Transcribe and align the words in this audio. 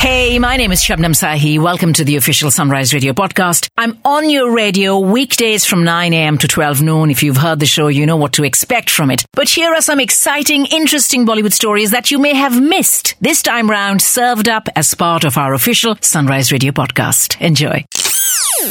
Hey, 0.00 0.38
my 0.38 0.56
name 0.56 0.72
is 0.72 0.80
Shabnam 0.80 1.12
Sahi. 1.12 1.58
Welcome 1.58 1.92
to 1.92 2.04
the 2.04 2.16
official 2.16 2.50
Sunrise 2.50 2.94
Radio 2.94 3.12
podcast. 3.12 3.68
I'm 3.76 3.98
on 4.02 4.30
your 4.30 4.50
radio 4.50 4.98
weekdays 4.98 5.66
from 5.66 5.84
9 5.84 6.14
a.m. 6.14 6.38
to 6.38 6.48
12 6.48 6.80
noon. 6.80 7.10
If 7.10 7.22
you've 7.22 7.36
heard 7.36 7.60
the 7.60 7.66
show, 7.66 7.88
you 7.88 8.06
know 8.06 8.16
what 8.16 8.32
to 8.32 8.44
expect 8.44 8.88
from 8.88 9.10
it. 9.10 9.26
But 9.34 9.50
here 9.50 9.74
are 9.74 9.82
some 9.82 10.00
exciting, 10.00 10.64
interesting 10.64 11.26
Bollywood 11.26 11.52
stories 11.52 11.90
that 11.90 12.10
you 12.10 12.18
may 12.18 12.32
have 12.34 12.58
missed 12.58 13.14
this 13.20 13.42
time 13.42 13.68
round, 13.68 14.00
served 14.00 14.48
up 14.48 14.70
as 14.74 14.94
part 14.94 15.24
of 15.24 15.36
our 15.36 15.52
official 15.52 15.94
Sunrise 16.00 16.50
Radio 16.50 16.72
podcast. 16.72 17.38
Enjoy. 17.38 17.84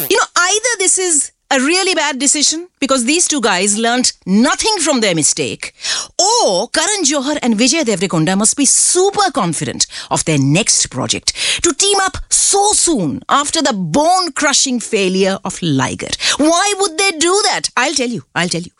You 0.10 0.18
know, 0.18 0.26
either 0.36 0.70
this 0.80 0.98
is 0.98 1.32
a 1.52 1.60
really 1.60 1.96
bad 1.96 2.20
decision 2.20 2.68
because 2.80 3.06
these 3.06 3.28
two 3.28 3.42
guys 3.42 3.78
learnt 3.78 4.14
nothing 4.26 4.78
from 4.80 5.02
their 5.02 5.16
mistake, 5.16 5.74
or 6.20 6.70
Karan 6.70 7.04
Johar 7.04 7.40
and 7.42 7.56
Vijay 7.56 7.84
Deverakonda 7.84 8.38
must 8.38 8.56
be 8.56 8.66
super 8.66 9.32
confident 9.32 9.88
of 10.12 10.24
their 10.26 10.38
next 10.38 10.88
project 10.88 11.34
to 11.64 11.74
team 11.74 11.98
up 12.02 12.18
so 12.30 12.72
soon 12.74 13.24
after 13.30 13.62
the 13.62 13.74
bone 13.74 14.32
crushing 14.34 14.80
failure 14.80 15.40
of 15.44 15.60
Liger. 15.62 16.10
Why 16.38 16.74
would 16.80 16.98
they 16.98 17.12
do 17.12 17.42
that? 17.46 17.70
I'll 17.76 17.94
tell 17.96 18.10
you, 18.10 18.24
I'll 18.36 18.50
tell 18.50 18.62
you. 18.62 18.72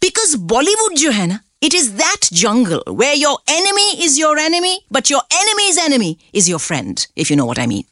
Because 0.00 0.36
Bollywood, 0.36 0.96
jo 0.96 1.12
hai 1.12 1.26
na, 1.26 1.38
it 1.64 1.72
is 1.72 1.94
that 1.94 2.28
jungle 2.30 2.82
where 2.86 3.14
your 3.14 3.38
enemy 3.48 4.04
is 4.04 4.18
your 4.18 4.36
enemy, 4.36 4.80
but 4.90 5.08
your 5.08 5.22
enemy's 5.32 5.78
enemy 5.78 6.18
is 6.34 6.46
your 6.46 6.58
friend, 6.58 7.06
if 7.16 7.30
you 7.30 7.36
know 7.36 7.46
what 7.46 7.58
I 7.58 7.66
mean. 7.66 7.84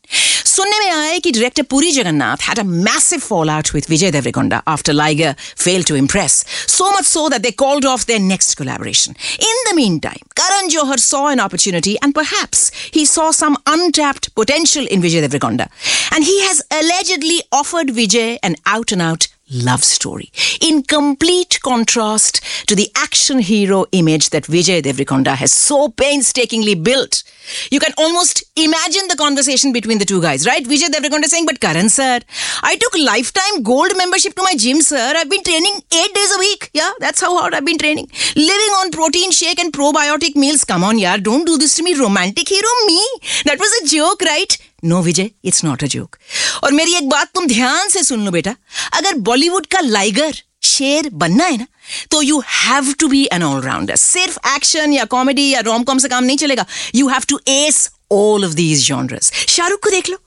सुनने 0.52 0.78
में 0.78 1.22
director 1.32 1.64
है 1.64 2.38
had 2.40 2.58
a 2.58 2.64
massive 2.64 3.22
fallout 3.22 3.72
with 3.72 3.86
Vijay 3.86 4.10
Deverakonda 4.12 4.62
after 4.66 4.92
Liger 4.92 5.34
failed 5.56 5.86
to 5.86 5.94
impress, 5.94 6.44
so 6.66 6.90
much 6.92 7.06
so 7.06 7.30
that 7.30 7.42
they 7.42 7.52
called 7.52 7.86
off 7.86 8.04
their 8.04 8.20
next 8.20 8.56
collaboration. 8.56 9.16
In 9.38 9.56
the 9.70 9.74
meantime, 9.74 10.20
Karan 10.36 10.68
Johar 10.68 10.98
saw 10.98 11.28
an 11.28 11.40
opportunity 11.40 11.96
and 12.02 12.14
perhaps 12.14 12.70
he 12.90 13.06
saw 13.06 13.30
some 13.30 13.56
untapped 13.66 14.34
potential 14.34 14.86
in 14.86 15.00
Vijay 15.00 15.26
Deverakonda. 15.26 15.70
And 16.14 16.24
he 16.24 16.42
has 16.42 16.62
allegedly 16.70 17.40
offered 17.50 17.86
Vijay 17.88 18.38
an 18.42 18.56
out 18.66 18.92
and 18.92 19.00
out 19.00 19.28
love 19.52 19.84
story 19.84 20.30
in 20.60 20.82
complete 20.82 21.60
contrast 21.62 22.40
to 22.66 22.74
the 22.74 22.90
action 22.96 23.38
hero 23.38 23.84
image 23.92 24.30
that 24.30 24.44
Vijay 24.44 24.82
Deverakonda 24.82 25.34
has 25.34 25.52
so 25.52 25.88
painstakingly 25.88 26.74
built. 26.74 27.22
You 27.70 27.80
can 27.80 27.92
almost 27.98 28.44
imagine 28.56 29.08
the 29.08 29.16
conversation 29.16 29.72
between 29.72 29.98
the 29.98 30.04
two 30.04 30.20
guys, 30.20 30.46
right? 30.46 30.64
Vijay 30.64 30.88
Deverakonda 30.88 31.24
saying, 31.24 31.46
But 31.46 31.60
Karan 31.60 31.88
sir, 31.88 32.20
I 32.62 32.76
took 32.76 32.96
lifetime 32.98 33.62
gold 33.62 33.92
membership 33.96 34.34
to 34.34 34.42
my 34.42 34.54
gym, 34.56 34.80
sir. 34.80 35.12
I've 35.16 35.30
been 35.30 35.42
training 35.42 35.82
eight 35.92 36.14
days 36.14 36.34
a 36.34 36.38
week. 36.38 36.70
Yeah, 36.72 36.92
that's 36.98 37.20
how 37.20 37.36
hard 37.38 37.54
I've 37.54 37.64
been 37.64 37.78
training. 37.78 38.08
Living 38.36 38.72
on 38.80 38.90
protein 38.90 39.30
shake 39.30 39.60
and 39.60 39.72
probiotic 39.72 40.36
meals. 40.36 40.64
Come 40.64 40.84
on, 40.84 40.96
yaar, 40.98 41.22
don't 41.22 41.44
do 41.44 41.58
this 41.58 41.74
to 41.76 41.82
me. 41.82 41.94
Romantic 41.94 42.48
hero, 42.48 42.68
me. 42.86 43.00
That 43.44 43.58
was 43.58 43.82
a 43.82 43.94
joke, 43.94 44.22
right? 44.22 44.56
No 44.84 45.00
Vijay 45.02 45.30
it's 45.44 45.64
not 45.64 45.84
a 45.84 45.86
joke 45.86 46.16
और 46.64 46.72
मेरी 46.72 46.94
एक 46.96 47.08
बात 47.08 47.30
तुम 47.34 47.46
ध्यान 47.46 47.88
से 47.88 48.02
सुन 48.04 48.24
लो 48.24 48.30
बेटा। 48.30 48.54
अगर 48.94 49.14
बॉलीवुड 49.28 49.66
का 49.66 49.80
लाइगर 49.80 50.42
शेर 50.62 51.08
बनना 51.14 51.44
है 51.44 51.56
ना 51.58 51.66
तो 52.10 52.22
you 52.22 52.42
have 52.48 52.92
to 53.00 53.08
be 53.08 53.24
an 53.32 53.42
all rounder 53.42 53.96
सिर्फ़ 53.96 54.38
एक्शन 54.54 54.92
या 54.92 55.04
कॉमेडी 55.14 55.48
या 55.50 55.60
रोम 55.60 55.82
कॉम 55.84 55.98
से 55.98 56.08
काम 56.08 56.24
नहीं 56.24 56.36
चलेगा। 56.36 56.66
You 56.94 57.08
have 57.08 57.24
to 57.28 57.40
ace 57.48 57.88
all 58.12 58.44
of 58.44 58.52
these 58.54 58.86
genres 58.88 59.32
Shahrukh 59.48 59.82
को 59.84 59.90
देख 59.90 60.08
लो। 60.10 60.18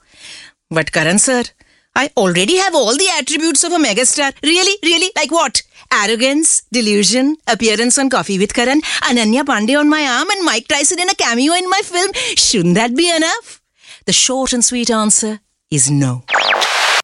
But 0.73 0.89
Karan 0.89 1.17
sir 1.17 1.49
I 1.95 2.07
already 2.17 2.57
have 2.57 2.75
all 2.75 2.97
the 2.97 3.05
attribute 3.17 3.65
of 3.65 3.73
a 3.73 3.77
mega 3.77 4.03
star 4.03 4.33
really 4.45 4.77
really 4.83 5.07
like 5.07 5.33
what 5.33 5.57
arrogance 5.93 6.61
delusion 6.73 7.35
appearance 7.49 7.99
on 7.99 8.09
coffee 8.09 8.37
with 8.37 8.55
Karan 8.55 8.81
Ananya 9.09 9.43
Panday 9.43 9.75
on 9.75 9.87
my 9.89 10.05
arm 10.05 10.31
and 10.31 10.41
Mike 10.43 10.65
tries 10.67 10.91
in 10.91 11.07
a 11.07 11.13
cameo 11.19 11.55
in 11.55 11.67
my 11.69 11.81
film 11.83 12.35
शुन 12.37 12.73
that 12.73 12.91
be 12.91 13.09
enough 13.09 13.59
The 14.05 14.13
short 14.13 14.53
and 14.53 14.63
sweet 14.63 14.91
answer 14.91 15.39
is 15.71 15.89
no. 15.89 16.23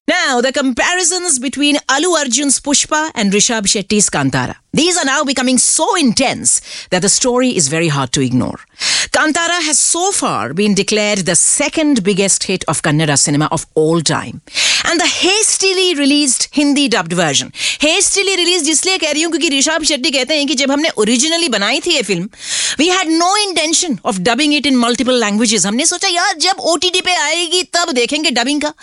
Now, 0.07 0.39
the 0.39 0.51
comparisons 0.51 1.39
between 1.39 1.77
Allu 1.89 2.15
Arjun's 2.15 2.59
Pushpa 2.59 3.09
and 3.15 3.33
Rishabh 3.33 3.65
Shetty's 3.65 4.07
Kantara. 4.09 4.60
These 4.73 4.97
are 4.97 5.03
now 5.03 5.25
becoming 5.25 5.57
so 5.57 5.95
intense 5.95 6.61
that 6.91 7.01
the 7.01 7.09
story 7.09 7.49
is 7.49 7.67
very 7.67 7.89
hard 7.89 8.13
to 8.13 8.21
ignore. 8.21 8.59
Kantara 9.11 9.61
has 9.67 9.77
so 9.77 10.11
far 10.13 10.53
been 10.53 10.73
declared 10.73 11.19
the 11.19 11.35
second 11.35 12.03
biggest 12.05 12.45
hit 12.45 12.63
of 12.69 12.81
Kannada 12.81 13.17
cinema 13.17 13.49
of 13.51 13.65
all 13.75 13.99
time. 13.99 14.41
And 14.85 14.97
the 14.97 15.05
hastily 15.05 15.95
released 15.95 16.47
Hindi 16.53 16.87
dubbed 16.87 17.11
version. 17.11 17.51
Hastily 17.81 18.37
released, 18.37 18.65
jisliye 18.65 18.97
keh 18.99 19.11
rahi 19.13 19.23
hu 19.23 19.31
kyunki 19.31 19.49
Rishabh 19.49 19.83
Shetty 19.89 20.11
kehte 20.15 20.29
hain 20.29 20.47
ki 20.47 20.55
jab 20.55 20.69
humne 20.69 20.89
originally 20.97 21.49
banayi 21.49 21.81
thi 21.81 21.95
ye 21.97 22.03
film, 22.03 22.29
we 22.79 22.87
had 22.87 23.07
no 23.07 23.33
intention 23.47 23.99
of 24.05 24.23
dubbing 24.23 24.53
it 24.53 24.65
in 24.65 24.77
multiple 24.77 25.17
languages. 25.25 25.65
Humne 25.65 25.85
socha 25.91 26.13
yaar 26.17 26.39
jab 26.39 26.57
OTT 26.59 27.03
pe 27.03 27.17
aayegi 27.27 27.69
tab 27.71 27.89
dekhenge 27.89 28.33
dubbing 28.33 28.61
ka. 28.61 28.73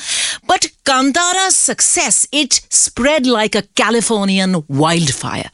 But 0.47 0.69
Kantara's 0.85 1.57
success, 1.57 2.27
it 2.33 2.61
spread 2.71 3.27
like 3.27 3.55
a 3.55 3.63
Californian 3.75 4.65
wildfire. 4.69 5.51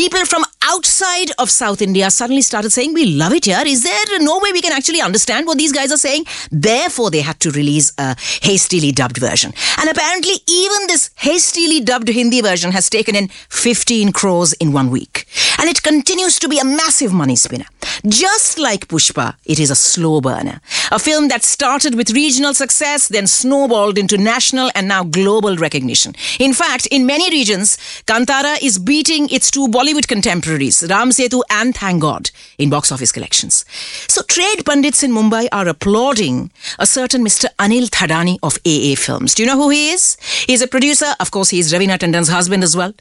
People 0.00 0.24
from 0.24 0.44
outside 0.62 1.30
of 1.38 1.50
South 1.50 1.82
India 1.82 2.10
suddenly 2.10 2.40
started 2.40 2.70
saying, 2.70 2.94
We 2.94 3.04
love 3.04 3.34
it 3.34 3.44
here. 3.44 3.62
Is 3.66 3.82
there 3.82 4.18
no 4.18 4.38
way 4.38 4.50
we 4.50 4.62
can 4.62 4.72
actually 4.72 5.02
understand 5.02 5.46
what 5.46 5.58
these 5.58 5.72
guys 5.72 5.92
are 5.92 5.98
saying? 5.98 6.24
Therefore, 6.50 7.10
they 7.10 7.20
had 7.20 7.38
to 7.40 7.50
release 7.50 7.92
a 7.98 8.16
hastily 8.40 8.92
dubbed 8.92 9.18
version. 9.18 9.52
And 9.76 9.90
apparently, 9.90 10.36
even 10.48 10.86
this 10.86 11.10
hastily 11.16 11.80
dubbed 11.80 12.08
Hindi 12.08 12.40
version 12.40 12.72
has 12.72 12.88
taken 12.88 13.14
in 13.14 13.28
15 13.50 14.12
crores 14.12 14.54
in 14.54 14.72
one 14.72 14.88
week. 14.88 15.26
And 15.58 15.68
it 15.68 15.82
continues 15.82 16.38
to 16.38 16.48
be 16.48 16.58
a 16.58 16.64
massive 16.64 17.12
money 17.12 17.36
spinner. 17.36 17.66
Just 18.06 18.58
like 18.58 18.88
Pushpa, 18.88 19.34
it 19.44 19.60
is 19.60 19.70
a 19.70 19.76
slow 19.76 20.22
burner. 20.22 20.62
A 20.92 20.98
film 20.98 21.28
that 21.28 21.44
started 21.44 21.94
with 21.94 22.10
regional 22.10 22.52
success, 22.52 23.06
then 23.06 23.28
snowballed 23.28 23.96
into 23.96 24.18
national 24.18 24.70
and 24.74 24.88
now 24.88 25.04
global 25.04 25.56
recognition. 25.56 26.14
In 26.40 26.52
fact, 26.52 26.86
in 26.86 27.06
many 27.06 27.30
regions, 27.30 27.76
Kantara 28.06 28.60
is 28.60 28.78
beating 28.78 29.28
its 29.28 29.52
two 29.52 29.68
Bollywood 29.68 30.08
contemporaries, 30.08 30.84
Ram 30.90 31.10
Setu 31.10 31.42
and 31.48 31.76
Thank 31.76 32.02
God, 32.02 32.30
in 32.58 32.70
box 32.70 32.90
office 32.90 33.12
collections. 33.12 33.64
So, 34.08 34.22
trade 34.22 34.64
pundits 34.64 35.04
in 35.04 35.12
Mumbai 35.12 35.48
are 35.52 35.68
applauding 35.68 36.50
a 36.80 36.86
certain 36.86 37.24
Mr. 37.24 37.46
Anil 37.60 37.88
Thadani 37.88 38.38
of 38.42 38.58
AA 38.66 38.96
Films. 39.00 39.36
Do 39.36 39.44
you 39.44 39.46
know 39.46 39.56
who 39.62 39.70
he 39.70 39.90
is? 39.90 40.16
He's 40.48 40.60
a 40.62 40.66
producer. 40.66 41.14
Of 41.20 41.30
course, 41.30 41.50
he's 41.50 41.72
Raveena 41.72 41.98
Tandon's 41.98 42.28
husband 42.28 42.64
as 42.64 42.76
well. 42.76 42.92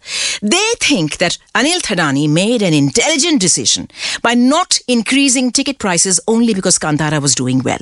They 0.43 0.71
think 0.79 1.17
that 1.17 1.39
Anil 1.55 1.81
Thadani 1.81 2.29
made 2.29 2.61
an 2.61 2.75
intelligent 2.75 3.41
decision 3.41 3.87
by 4.21 4.35
not 4.35 4.77
increasing 4.87 5.51
ticket 5.51 5.79
prices 5.79 6.19
only 6.27 6.53
because 6.53 6.77
Kantara 6.77 7.19
was 7.19 7.33
doing 7.33 7.63
well. 7.63 7.78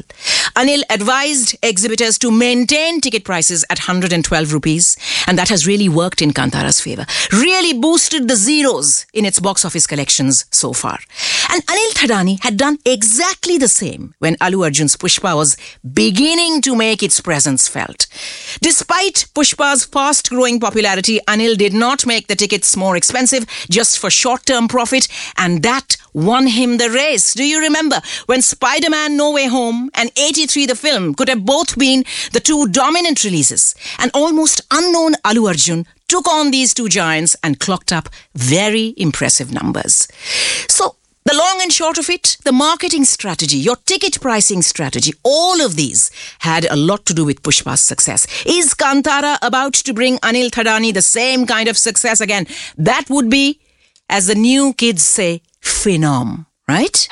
Anil 0.55 0.81
advised 0.89 1.55
exhibitors 1.61 2.17
to 2.19 2.31
maintain 2.31 3.01
ticket 3.01 3.23
prices 3.23 3.63
at 3.69 3.79
112 3.79 4.53
rupees, 4.53 4.97
and 5.27 5.37
that 5.37 5.49
has 5.49 5.67
really 5.67 5.89
worked 5.89 6.21
in 6.21 6.31
Kantara's 6.31 6.81
favor. 6.81 7.05
Really 7.31 7.79
boosted 7.79 8.27
the 8.27 8.35
zeros 8.35 9.05
in 9.13 9.25
its 9.25 9.39
box 9.39 9.63
office 9.65 9.87
collections 9.87 10.45
so 10.51 10.73
far. 10.73 10.99
And 11.49 11.65
Anil 11.67 11.93
Thadani 11.93 12.43
had 12.43 12.57
done 12.57 12.77
exactly 12.85 13.57
the 13.57 13.67
same 13.67 14.13
when 14.19 14.35
Allu 14.37 14.63
Arjun's 14.63 14.97
Pushpa 14.97 15.35
was 15.35 15.57
beginning 15.93 16.61
to 16.61 16.75
make 16.75 17.03
its 17.03 17.21
presence 17.21 17.67
felt. 17.67 18.07
Despite 18.61 19.27
Pushpa's 19.33 19.85
fast 19.85 20.29
growing 20.29 20.59
popularity, 20.59 21.19
Anil 21.27 21.57
did 21.57 21.73
not 21.73 22.05
make 22.05 22.27
the 22.27 22.35
tickets 22.35 22.75
more 22.75 22.95
expensive 22.95 23.45
just 23.69 23.99
for 23.99 24.09
short 24.09 24.45
term 24.45 24.67
profit, 24.67 25.07
and 25.37 25.63
that 25.63 25.97
won 26.13 26.47
him 26.47 26.77
the 26.77 26.89
race. 26.89 27.33
Do 27.33 27.43
you 27.43 27.59
remember 27.59 28.01
when 28.25 28.41
Spider 28.41 28.89
Man 28.89 29.15
No 29.15 29.31
Way 29.31 29.47
Home 29.47 29.86
and 29.93 30.11
83 30.17 30.65
the 30.65 30.75
film 30.75 31.13
could 31.15 31.29
have 31.29 31.45
both 31.45 31.77
been 31.77 32.03
the 32.33 32.39
two 32.39 32.67
dominant 32.67 33.23
releases? 33.23 33.75
An 33.99 34.11
almost 34.13 34.61
unknown 34.71 35.15
Allu 35.25 35.47
Arjun 35.47 35.85
took 36.07 36.27
on 36.27 36.51
these 36.51 36.73
two 36.73 36.89
giants 36.89 37.35
and 37.43 37.59
clocked 37.59 37.91
up 37.91 38.09
very 38.35 38.93
impressive 38.97 39.51
numbers. 39.51 40.07
So, 40.69 40.95
the 41.25 41.35
long 41.35 41.59
and 41.61 41.73
short 41.73 41.97
of 41.97 42.09
it, 42.09 42.37
the 42.45 42.53
marketing 42.53 43.03
strategy, 43.03 43.57
your 43.57 43.75
ticket 43.75 44.21
pricing 44.21 44.61
strategy, 44.61 45.11
all 45.23 45.59
of 45.59 45.75
these 45.75 46.09
had 46.39 46.63
a 46.71 46.77
lot 46.77 47.05
to 47.07 47.13
do 47.13 47.25
with 47.25 47.43
Pushpa's 47.43 47.81
success. 47.81 48.27
Is 48.45 48.73
Kantara 48.73 49.37
about 49.41 49.73
to 49.73 49.93
bring 49.93 50.19
Anil 50.19 50.49
Thadani 50.49 50.93
the 50.93 51.01
same 51.01 51.45
kind 51.45 51.67
of 51.67 51.77
success 51.77 52.21
again? 52.21 52.47
That 52.77 53.09
would 53.09 53.29
be, 53.29 53.59
as 54.09 54.27
the 54.27 54.35
new 54.35 54.73
kids 54.73 55.03
say, 55.03 55.41
phenom, 55.61 56.45
right? 56.65 57.09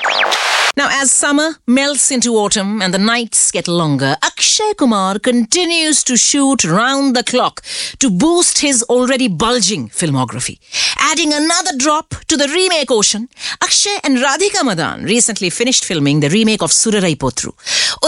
Now, 0.78 0.88
as 0.92 1.10
summer 1.10 1.52
melts 1.66 2.10
into 2.10 2.34
autumn 2.36 2.82
and 2.82 2.92
the 2.92 2.98
nights 2.98 3.50
get 3.50 3.66
longer, 3.66 4.14
Akshay 4.22 4.74
Kumar 4.74 5.18
continues 5.18 6.04
to 6.04 6.18
shoot 6.18 6.64
round 6.64 7.16
the 7.16 7.24
clock 7.24 7.62
to 7.98 8.10
boost 8.10 8.58
his 8.58 8.82
already 8.82 9.26
bulging 9.26 9.88
filmography. 9.88 10.58
Adding 10.98 11.32
another 11.32 11.78
drop 11.78 12.14
to 12.28 12.36
the 12.36 12.46
remake 12.48 12.90
ocean, 12.90 13.30
Akshay 13.62 13.98
and 14.04 14.18
Radhika 14.18 14.62
Madan 14.66 15.04
recently 15.04 15.48
finished 15.48 15.82
filming 15.82 16.20
the 16.20 16.28
remake 16.28 16.60
of 16.60 16.72
Surarai 16.72 17.16
Potru. 17.16 17.54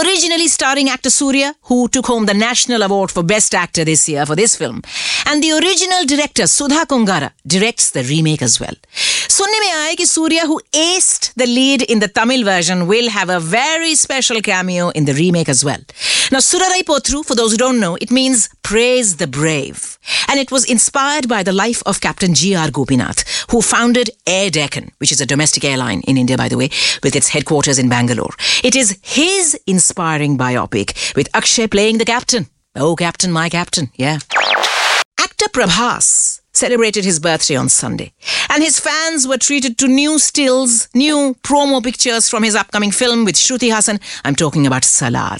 Originally 0.05 0.47
starring 0.47 0.89
actor 0.89 1.09
Surya, 1.09 1.55
who 1.68 1.88
took 1.88 2.06
home 2.06 2.26
the 2.26 2.34
National 2.34 2.82
Award 2.82 3.10
for 3.10 3.22
Best 3.22 3.54
Actor 3.54 3.84
this 3.84 4.08
year 4.08 4.26
for 4.26 4.36
this 4.36 4.56
film. 4.56 4.82
And 5.26 5.42
the 5.42 5.52
original 5.52 6.04
director, 6.04 6.46
Sudha 6.46 6.86
Kongara, 6.86 7.30
directs 7.46 7.90
the 7.90 8.02
remake 8.02 8.42
as 8.42 8.60
well. 8.60 8.74
सुनने 9.34 9.60
में 9.60 9.70
आया 9.70 9.94
कि 9.94 10.06
Surya 10.06 10.44
who 10.46 10.60
aced 10.72 11.32
the 11.36 11.46
lead 11.46 11.82
in 11.82 11.98
the 11.98 12.08
Tamil 12.08 12.44
version 12.44 12.86
will 12.86 13.08
have 13.08 13.30
a 13.30 13.40
very 13.40 13.94
special 13.94 14.40
cameo 14.40 14.90
in 14.90 15.06
the 15.06 15.14
remake 15.14 15.48
as 15.48 15.64
well. 15.64 15.80
Now, 16.30 16.38
Surarai 16.38 16.82
Potru, 16.84 17.24
for 17.24 17.34
those 17.34 17.52
who 17.52 17.58
don't 17.58 17.80
know, 17.80 17.96
it 18.00 18.10
means 18.10 18.48
praise 18.62 19.16
the 19.16 19.26
brave. 19.26 19.98
And 20.28 20.40
it 20.40 20.50
was 20.50 20.64
inspired 20.64 21.28
by 21.28 21.42
the 21.42 21.52
life 21.52 21.82
of 21.86 22.00
Captain 22.00 22.34
G.R. 22.34 22.70
Gopinath, 22.70 23.24
who 23.50 23.60
founded 23.60 24.10
Air 24.26 24.50
Deccan, 24.50 24.90
which 24.98 25.12
is 25.12 25.20
a 25.20 25.26
domestic 25.26 25.64
airline 25.64 26.00
in 26.02 26.16
India, 26.16 26.36
by 26.36 26.48
the 26.48 26.56
way, 26.56 26.70
with 27.02 27.14
its 27.14 27.28
headquarters 27.28 27.78
in 27.78 27.88
Bangalore. 27.88 28.34
It 28.62 28.74
is 28.74 28.98
his 29.02 29.58
inspiring 29.66 30.38
biopic, 30.38 31.14
with 31.16 31.28
Akshay 31.34 31.57
playing 31.67 31.97
the 31.97 32.05
captain. 32.05 32.47
Oh, 32.75 32.95
Captain, 32.95 33.31
my 33.31 33.49
captain, 33.49 33.89
yeah. 33.95 34.19
Actor 35.19 35.49
Prabhas 35.49 36.39
celebrated 36.53 37.05
his 37.05 37.19
birthday 37.19 37.55
on 37.55 37.69
Sunday, 37.69 38.11
and 38.49 38.61
his 38.63 38.79
fans 38.79 39.27
were 39.27 39.37
treated 39.37 39.77
to 39.77 39.87
new 39.87 40.19
stills, 40.19 40.89
new 40.93 41.35
promo 41.43 41.81
pictures 41.83 42.27
from 42.27 42.43
his 42.43 42.55
upcoming 42.55 42.91
film 42.91 43.23
with 43.23 43.35
Shruti 43.35 43.71
Haasan. 43.71 44.01
I'm 44.25 44.35
talking 44.35 44.67
about 44.67 44.83
Salaar. 44.83 45.39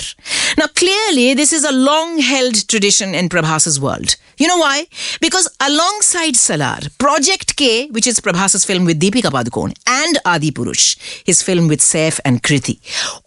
Now, 0.58 0.68
clearly, 0.68 1.34
this 1.34 1.52
is 1.52 1.64
a 1.64 1.72
long 1.72 2.20
held 2.20 2.68
tradition 2.68 3.14
in 3.14 3.28
Prabhas's 3.30 3.80
world. 3.80 4.16
You 4.38 4.48
know 4.48 4.58
why? 4.58 4.86
Because 5.20 5.50
alongside 5.60 6.36
Salaar, 6.36 6.80
Project 6.98 7.58
K, 7.58 7.88
which 7.90 8.08
is 8.08 8.22
Prabhas's 8.22 8.64
film 8.64 8.86
with 8.86 9.02
Deepika 9.02 9.30
Padukone, 9.32 9.74
and 9.88 10.18
Adipurush, 10.26 10.98
his 11.26 11.42
film 11.42 11.68
with 11.68 11.80
Saif 11.82 12.20
and 12.24 12.42
Kriti, 12.42 12.80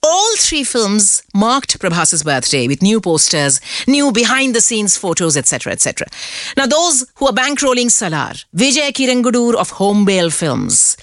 all 0.02 0.36
three 0.36 0.64
films 0.64 1.22
marked 1.34 1.78
Prabhas's 1.78 2.22
birthday 2.24 2.66
with 2.66 2.82
new 2.82 3.00
posters, 3.00 3.60
new 3.86 4.10
behind 4.12 4.54
the 4.54 4.60
scenes 4.60 4.96
photos, 4.96 5.36
etc., 5.36 5.72
etc. 5.72 6.08
Now, 6.56 6.66
those 6.66 7.06
who 7.16 7.26
are 7.28 7.32
bankrolling 7.32 7.90
Salaar, 7.90 8.34
Vijay 8.54 8.92
Kiragandur 8.92 9.54
of 9.54 9.70
Hombale 9.72 10.32
Films, 10.32 10.96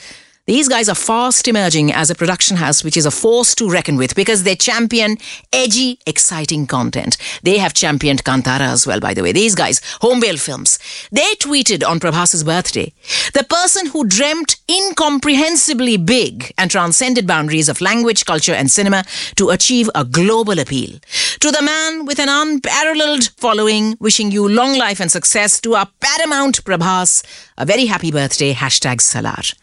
these 0.50 0.68
guys 0.68 0.90
are 0.90 0.96
fast 0.96 1.48
emerging 1.48 1.94
as 1.94 2.10
a 2.10 2.16
production 2.16 2.58
house 2.58 2.84
which 2.84 2.98
is 2.98 3.06
a 3.06 3.12
force 3.12 3.54
to 3.54 3.70
reckon 3.70 3.98
with 3.98 4.16
because 4.16 4.42
they 4.42 4.56
champion 4.56 5.16
edgy, 5.54 6.00
exciting 6.08 6.66
content. 6.66 7.18
They 7.44 7.60
have 7.60 7.76
championed 7.76 8.24
Kantara 8.24 8.62
as 8.62 8.88
well, 8.88 9.00
by 9.00 9.14
the 9.14 9.22
way. 9.22 9.32
These 9.32 9.54
guys, 9.54 9.80
Hombale 10.02 10.42
Films, 10.44 10.80
they 11.12 11.36
tweeted 11.36 11.88
on 11.88 12.00
Prabhas's 12.00 12.44
birthday, 12.44 12.92
the 13.36 13.44
person 13.44 13.86
who 13.92 14.08
dreamt 14.08 14.56
incomprehensibly 14.68 15.98
big 15.98 16.52
and 16.58 16.72
transcended 16.72 17.28
boundaries 17.28 17.70
of 17.70 17.80
language, 17.80 18.26
culture, 18.26 18.56
and 18.56 18.72
cinema 18.72 19.04
to 19.36 19.52
achieve 19.52 19.88
a 19.94 20.04
global 20.04 20.58
appeal. 20.58 20.98
To 21.42 21.52
the 21.52 21.62
man 21.62 22.06
with 22.08 22.18
an 22.18 22.28
unparalleled 22.28 23.30
following, 23.38 23.98
wishing 24.00 24.32
you 24.32 24.50
long 24.50 24.76
life 24.80 25.00
and 25.00 25.12
success 25.12 25.62
to 25.62 25.76
our 25.76 25.88
paramount 26.00 26.64
Prabhas, 26.64 27.24
a 27.56 27.68
very 27.68 27.86
happy 27.86 28.10
birthday, 28.10 28.56
hashtag 28.56 29.00
Salaar. 29.00 29.54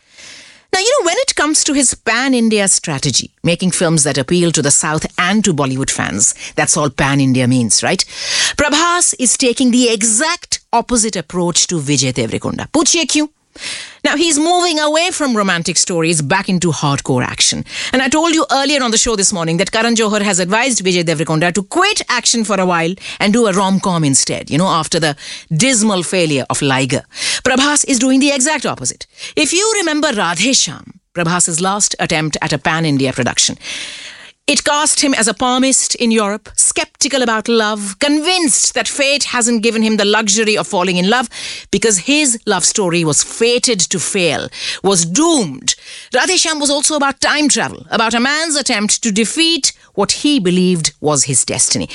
Now, 0.72 0.80
you 0.80 1.00
know, 1.00 1.06
when 1.06 1.16
it 1.18 1.34
comes 1.34 1.64
to 1.64 1.72
his 1.72 1.94
pan 1.94 2.34
India 2.34 2.68
strategy, 2.68 3.32
making 3.42 3.70
films 3.70 4.02
that 4.04 4.18
appeal 4.18 4.52
to 4.52 4.62
the 4.62 4.70
South 4.70 5.06
and 5.18 5.44
to 5.44 5.54
Bollywood 5.54 5.90
fans, 5.90 6.34
that's 6.54 6.76
all 6.76 6.90
pan 6.90 7.20
India 7.20 7.48
means, 7.48 7.82
right? 7.82 8.04
Prabhas 8.56 9.14
is 9.18 9.36
taking 9.38 9.70
the 9.70 9.88
exact 9.88 10.60
opposite 10.72 11.16
approach 11.16 11.66
to 11.68 11.76
Vijay 11.76 12.12
Deverakonda. 12.12 12.70
Puchiye 12.70 13.04
kyun? 13.06 13.28
Now, 14.04 14.16
he's 14.16 14.38
moving 14.38 14.78
away 14.78 15.10
from 15.10 15.36
romantic 15.36 15.76
stories 15.76 16.22
back 16.22 16.48
into 16.48 16.70
hardcore 16.70 17.24
action. 17.24 17.64
And 17.92 18.02
I 18.02 18.08
told 18.08 18.34
you 18.34 18.46
earlier 18.52 18.82
on 18.82 18.90
the 18.90 18.98
show 18.98 19.16
this 19.16 19.32
morning 19.32 19.56
that 19.56 19.72
Karan 19.72 19.94
Johar 19.94 20.22
has 20.22 20.38
advised 20.38 20.84
Vijay 20.84 21.02
Deverakonda 21.02 21.52
to 21.54 21.62
quit 21.62 22.02
action 22.08 22.44
for 22.44 22.60
a 22.60 22.66
while 22.66 22.94
and 23.18 23.32
do 23.32 23.46
a 23.46 23.52
rom-com 23.52 24.04
instead, 24.04 24.50
you 24.50 24.58
know, 24.58 24.68
after 24.68 25.00
the 25.00 25.16
dismal 25.50 26.02
failure 26.02 26.46
of 26.50 26.62
Liger. 26.62 27.02
Prabhas 27.44 27.84
is 27.88 27.98
doing 27.98 28.20
the 28.20 28.30
exact 28.30 28.64
opposite. 28.66 29.06
If 29.34 29.52
you 29.52 29.72
remember 29.78 30.12
Radhe 30.12 30.52
Shyam, 30.52 30.92
Prabhas's 31.14 31.60
last 31.60 31.96
attempt 31.98 32.36
at 32.42 32.52
a 32.52 32.58
pan-India 32.58 33.12
production, 33.12 33.56
it 34.46 34.62
cast 34.62 35.00
him 35.00 35.12
as 35.14 35.26
a 35.26 35.34
palmist 35.34 35.96
in 35.96 36.12
Europe, 36.12 36.48
skeptical 36.54 37.22
about 37.22 37.48
love, 37.48 37.98
convinced 37.98 38.74
that 38.74 38.86
fate 38.86 39.24
hasn't 39.24 39.62
given 39.62 39.82
him 39.82 39.96
the 39.96 40.04
luxury 40.04 40.56
of 40.56 40.68
falling 40.68 40.98
in 40.98 41.10
love 41.10 41.28
because 41.72 41.98
his 41.98 42.38
love 42.46 42.64
story 42.64 43.04
was 43.04 43.24
fated 43.24 43.80
to 43.80 43.98
fail, 43.98 44.48
was 44.84 45.04
doomed. 45.04 45.74
Radhe 46.12 46.36
Shyam 46.36 46.60
was 46.60 46.70
also 46.70 46.94
about 46.94 47.20
time 47.20 47.48
travel, 47.48 47.84
about 47.90 48.14
a 48.14 48.20
man's 48.20 48.54
attempt 48.54 49.02
to 49.02 49.10
defeat 49.10 49.72
what 49.94 50.12
he 50.12 50.38
believed 50.38 50.92
was 51.00 51.24
his 51.24 51.44
destiny. 51.44 51.88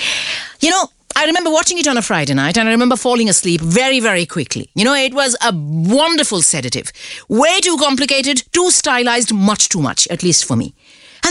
You 0.59 0.71
know, 0.71 0.89
I 1.15 1.25
remember 1.25 1.51
watching 1.51 1.77
it 1.77 1.87
on 1.87 1.97
a 1.97 2.01
Friday 2.01 2.33
night 2.33 2.57
and 2.57 2.67
I 2.67 2.71
remember 2.71 2.95
falling 2.95 3.29
asleep 3.29 3.61
very, 3.61 3.99
very 3.99 4.25
quickly. 4.25 4.69
You 4.75 4.83
know, 4.83 4.93
it 4.93 5.13
was 5.13 5.37
a 5.41 5.53
wonderful 5.53 6.41
sedative. 6.41 6.91
Way 7.29 7.59
too 7.61 7.77
complicated, 7.77 8.43
too 8.51 8.71
stylized, 8.71 9.33
much 9.33 9.69
too 9.69 9.81
much, 9.81 10.07
at 10.09 10.23
least 10.23 10.45
for 10.45 10.55
me. 10.55 10.73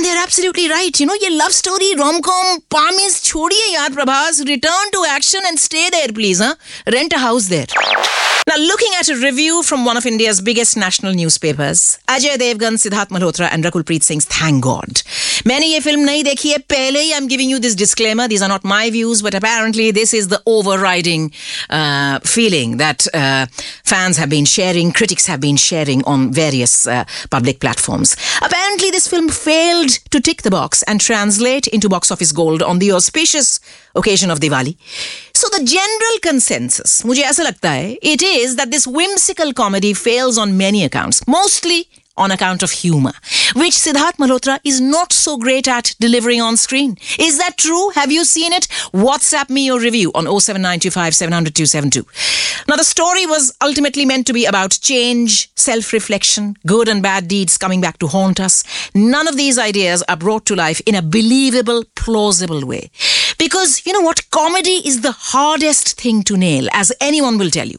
And 0.00 0.06
they're 0.06 0.22
absolutely 0.22 0.66
right. 0.70 0.98
You 0.98 1.04
know, 1.04 1.14
your 1.20 1.36
love 1.36 1.52
story, 1.52 1.94
rom 1.94 2.22
com, 2.22 2.62
palm 2.70 2.94
is 3.02 3.16
chodiye 3.20 3.88
Prabhas. 3.88 4.42
Return 4.48 4.90
to 4.92 5.04
action 5.06 5.42
and 5.46 5.58
stay 5.58 5.90
there, 5.90 6.08
please, 6.08 6.38
huh? 6.38 6.54
Rent 6.90 7.12
a 7.12 7.18
house 7.18 7.48
there. 7.48 7.66
Now, 8.48 8.56
looking 8.56 8.88
at 8.98 9.08
a 9.10 9.14
review 9.16 9.62
from 9.62 9.84
one 9.84 9.98
of 9.98 10.06
India's 10.06 10.40
biggest 10.40 10.76
national 10.76 11.12
newspapers, 11.12 11.98
Ajay 12.08 12.36
Devgan, 12.36 12.78
Sidharth 12.78 13.10
Malhotra, 13.10 13.48
and 13.52 13.62
Rakul 13.62 13.82
Preet 13.82 14.02
Singh, 14.02 14.20
thank 14.20 14.64
God. 14.64 15.02
Many 15.44 15.76
a 15.76 15.80
film 15.82 16.06
nahi 16.06 16.22
dekhiye. 16.22 16.52
hai 16.52 16.64
pehle. 16.66 17.12
I'm 17.14 17.28
giving 17.28 17.50
you 17.50 17.58
this 17.58 17.74
disclaimer. 17.74 18.26
These 18.26 18.42
are 18.42 18.48
not 18.48 18.64
my 18.64 18.90
views, 18.90 19.20
but 19.20 19.34
apparently, 19.34 19.90
this 19.90 20.14
is 20.14 20.28
the 20.28 20.42
overriding 20.46 21.32
uh, 21.68 22.18
feeling 22.20 22.78
that 22.78 23.06
uh, 23.14 23.46
fans 23.84 24.16
have 24.16 24.30
been 24.30 24.46
sharing, 24.46 24.92
critics 24.92 25.26
have 25.26 25.40
been 25.40 25.56
sharing 25.56 26.02
on 26.04 26.32
various 26.32 26.86
uh, 26.86 27.04
public 27.30 27.60
platforms. 27.60 28.16
Apparently, 28.42 28.90
this 28.90 29.06
film 29.06 29.28
failed 29.28 29.89
film 29.89 29.89
failed 29.89 29.99
to 30.11 30.21
tick 30.21 30.41
the 30.41 30.51
box 30.51 30.83
and 30.83 31.01
translate 31.01 31.67
into 31.67 31.89
box 31.89 32.11
office 32.11 32.31
gold 32.31 32.61
on 32.61 32.79
the 32.79 32.91
auspicious 32.91 33.59
occasion 33.95 34.29
of 34.29 34.39
Diwali. 34.39 34.77
So 35.33 35.47
the 35.49 35.63
general 35.63 36.19
consensus, 36.21 37.05
मुझे 37.05 37.21
ऐसा 37.23 37.43
लगता 37.43 37.71
है, 37.71 37.97
it 38.03 38.21
is 38.21 38.55
that 38.57 38.71
this 38.71 38.85
whimsical 38.87 39.53
comedy 39.53 39.93
fails 39.93 40.37
on 40.37 40.57
many 40.57 40.83
accounts, 40.83 41.27
mostly 41.27 41.87
on 42.16 42.30
account 42.30 42.62
of 42.62 42.70
humor, 42.70 43.12
which 43.54 43.74
Sidharth 43.74 44.16
Malhotra 44.16 44.58
is 44.64 44.80
not 44.80 45.12
so 45.12 45.36
great 45.36 45.66
at 45.68 45.94
delivering 45.98 46.40
on 46.40 46.56
screen. 46.56 46.96
Is 47.18 47.38
that 47.38 47.56
true? 47.56 47.90
Have 47.90 48.12
you 48.12 48.24
seen 48.24 48.52
it? 48.52 48.68
WhatsApp 48.92 49.50
me 49.50 49.66
your 49.66 49.80
review 49.80 50.10
on 50.14 50.24
07925 50.24 51.14
700 51.14 51.54
272. 51.54 52.06
Now, 52.68 52.76
the 52.76 52.84
story 52.84 53.26
was 53.26 53.56
ultimately 53.62 54.04
meant 54.04 54.26
to 54.26 54.32
be 54.32 54.44
about 54.44 54.78
change, 54.80 55.50
self 55.56 55.92
reflection, 55.92 56.56
good 56.66 56.88
and 56.88 57.02
bad 57.02 57.26
deeds 57.28 57.56
coming 57.58 57.80
back 57.80 57.98
to 57.98 58.06
haunt 58.06 58.38
us. 58.40 58.64
None 58.94 59.26
of 59.28 59.36
these 59.36 59.58
ideas 59.58 60.02
are 60.08 60.16
brought 60.16 60.46
to 60.46 60.54
life 60.54 60.80
in 60.86 60.94
a 60.94 61.02
believable, 61.02 61.84
plausible 61.94 62.66
way. 62.66 62.90
Because, 63.38 63.86
you 63.86 63.92
know 63.92 64.02
what? 64.02 64.30
Comedy 64.30 64.82
is 64.84 65.00
the 65.00 65.12
hardest 65.12 65.98
thing 65.98 66.22
to 66.24 66.36
nail, 66.36 66.68
as 66.72 66.92
anyone 67.00 67.38
will 67.38 67.50
tell 67.50 67.66
you. 67.66 67.78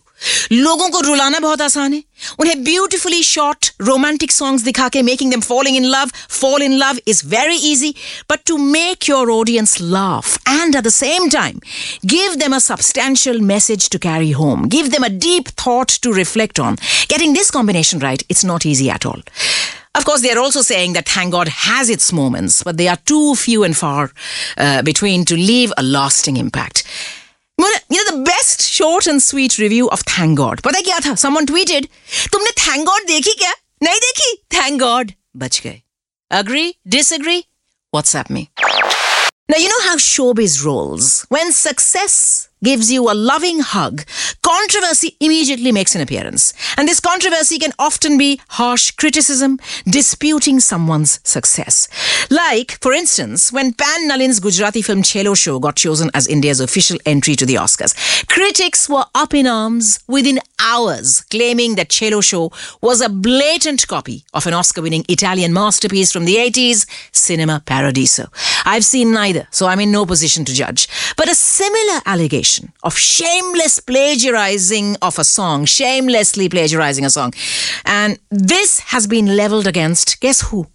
लोगों 0.52 0.88
को 0.90 1.00
रुलाना 1.00 1.38
बहुत 1.38 1.62
आसान 1.62 1.92
है 1.92 2.02
उन्हें 2.38 2.62
beautifully 2.64 3.22
short 3.22 3.72
romantic 3.80 4.32
songs 4.32 4.62
दिखा 4.64 4.88
के 4.88 5.02
making 5.02 5.30
them 5.30 5.40
falling 5.40 5.76
in 5.76 5.84
love 5.94 6.10
fall 6.40 6.62
in 6.62 6.76
love 6.78 6.98
is 7.08 7.22
very 7.34 7.56
easy 7.72 7.94
but 8.30 8.40
to 8.46 8.56
make 8.58 9.08
your 9.08 9.30
audience 9.30 9.76
laugh 9.80 10.30
and 10.50 10.76
at 10.78 10.86
the 10.86 10.92
same 10.94 11.26
time 11.32 11.58
give 12.12 12.36
them 12.42 12.54
a 12.58 12.60
substantial 12.66 13.40
message 13.50 13.88
to 13.94 14.00
carry 14.06 14.30
home 14.42 14.68
give 14.76 14.90
them 14.94 15.06
a 15.08 15.10
deep 15.26 15.50
thought 15.62 15.96
to 16.06 16.14
reflect 16.18 16.62
on 16.66 16.78
getting 17.12 17.36
this 17.38 17.52
combination 17.58 18.04
right 18.06 18.24
it's 18.34 18.46
not 18.52 18.66
easy 18.72 18.88
at 18.98 19.06
all 19.10 19.26
of 19.96 20.04
course, 20.04 20.20
they 20.20 20.30
are 20.30 20.38
also 20.38 20.60
saying 20.60 20.92
that 20.92 21.08
Thank 21.08 21.32
God 21.32 21.48
has 21.48 21.88
its 21.88 22.12
moments, 22.12 22.62
but 22.62 22.76
they 22.76 22.86
are 22.86 22.98
too 23.06 23.34
few 23.34 23.64
and 23.64 23.74
far 23.74 24.12
uh, 24.58 24.82
between 24.82 25.24
to 25.24 25.34
leave 25.34 25.72
a 25.78 25.82
lasting 25.82 26.36
impact. 26.36 26.84
You 27.69 28.03
know 28.03 28.11
the 28.11 28.13
best 28.13 28.61
short 28.61 29.07
and 29.07 29.21
sweet 29.21 29.59
review 29.59 29.87
of 29.87 30.01
thank 30.01 30.37
god 30.37 30.61
पता 30.61 30.81
क्या 30.81 30.99
था? 30.99 31.15
Someone 31.15 31.45
tweeted 31.45 31.87
तुमने 32.31 32.51
thank 32.51 32.85
God 32.85 33.01
देखी 33.07 33.31
क्या? 33.31 33.53
नहीं 33.83 33.99
देखी. 33.99 34.35
Thank 34.53 34.79
God 34.79 35.11
बच 35.35 35.61
गए। 35.63 35.81
अग्री 36.31 36.75
डिसएग्री 36.87 37.37
व्हाट्सएप 37.93 38.25
में 38.31 38.47
Now, 39.51 39.59
you 39.59 39.69
know 39.69 39.79
how 39.79 39.95
showbiz 39.97 40.53
rolls. 40.57 41.07
When 41.33 41.49
success 41.67 42.47
gives 42.63 42.91
you 42.91 43.09
a 43.09 43.13
loving 43.13 43.59
hug, 43.59 44.03
controversy 44.43 45.15
immediately 45.19 45.71
makes 45.71 45.95
an 45.95 46.01
appearance. 46.01 46.53
And 46.77 46.87
this 46.87 46.99
controversy 46.99 47.57
can 47.57 47.73
often 47.79 48.17
be 48.17 48.39
harsh 48.49 48.91
criticism, 48.91 49.59
disputing 49.85 50.59
someone's 50.59 51.19
success. 51.23 51.87
Like, 52.29 52.77
for 52.81 52.93
instance, 52.93 53.51
when 53.51 53.73
Pan 53.73 54.07
Nalin's 54.07 54.39
Gujarati 54.39 54.81
film 54.81 55.01
Chelo 55.01 55.35
Show 55.35 55.59
got 55.59 55.75
chosen 55.75 56.11
as 56.13 56.27
India's 56.27 56.59
official 56.59 56.97
entry 57.05 57.35
to 57.35 57.45
the 57.45 57.55
Oscars, 57.55 57.95
critics 58.27 58.87
were 58.87 59.05
up 59.15 59.33
in 59.33 59.47
arms 59.47 59.99
within 60.07 60.39
hours, 60.59 61.21
claiming 61.31 61.75
that 61.75 61.89
Chelo 61.89 62.23
Show 62.23 62.51
was 62.81 63.01
a 63.01 63.09
blatant 63.09 63.87
copy 63.87 64.23
of 64.33 64.45
an 64.45 64.53
Oscar 64.53 64.83
winning 64.83 65.03
Italian 65.09 65.51
masterpiece 65.51 66.11
from 66.11 66.25
the 66.25 66.35
80s, 66.35 66.85
Cinema 67.11 67.63
Paradiso. 67.65 68.27
I've 68.65 68.85
seen 68.85 69.11
neither, 69.11 69.47
so 69.49 69.65
I'm 69.65 69.79
in 69.79 69.91
no 69.91 70.05
position 70.05 70.45
to 70.45 70.53
judge. 70.53 70.87
But 71.17 71.29
a 71.29 71.35
similar 71.35 72.01
allegation 72.05 72.50
of 72.83 72.97
shameless 72.97 73.79
plagiarizing 73.79 74.97
of 75.01 75.19
a 75.19 75.23
song, 75.23 75.65
shamelessly 75.65 76.49
plagiarizing 76.49 77.05
a 77.05 77.09
song, 77.09 77.33
and 77.85 78.19
this 78.29 78.79
has 78.79 79.07
been 79.07 79.35
leveled 79.35 79.67
against, 79.67 80.19
guess 80.19 80.41
who? 80.41 80.67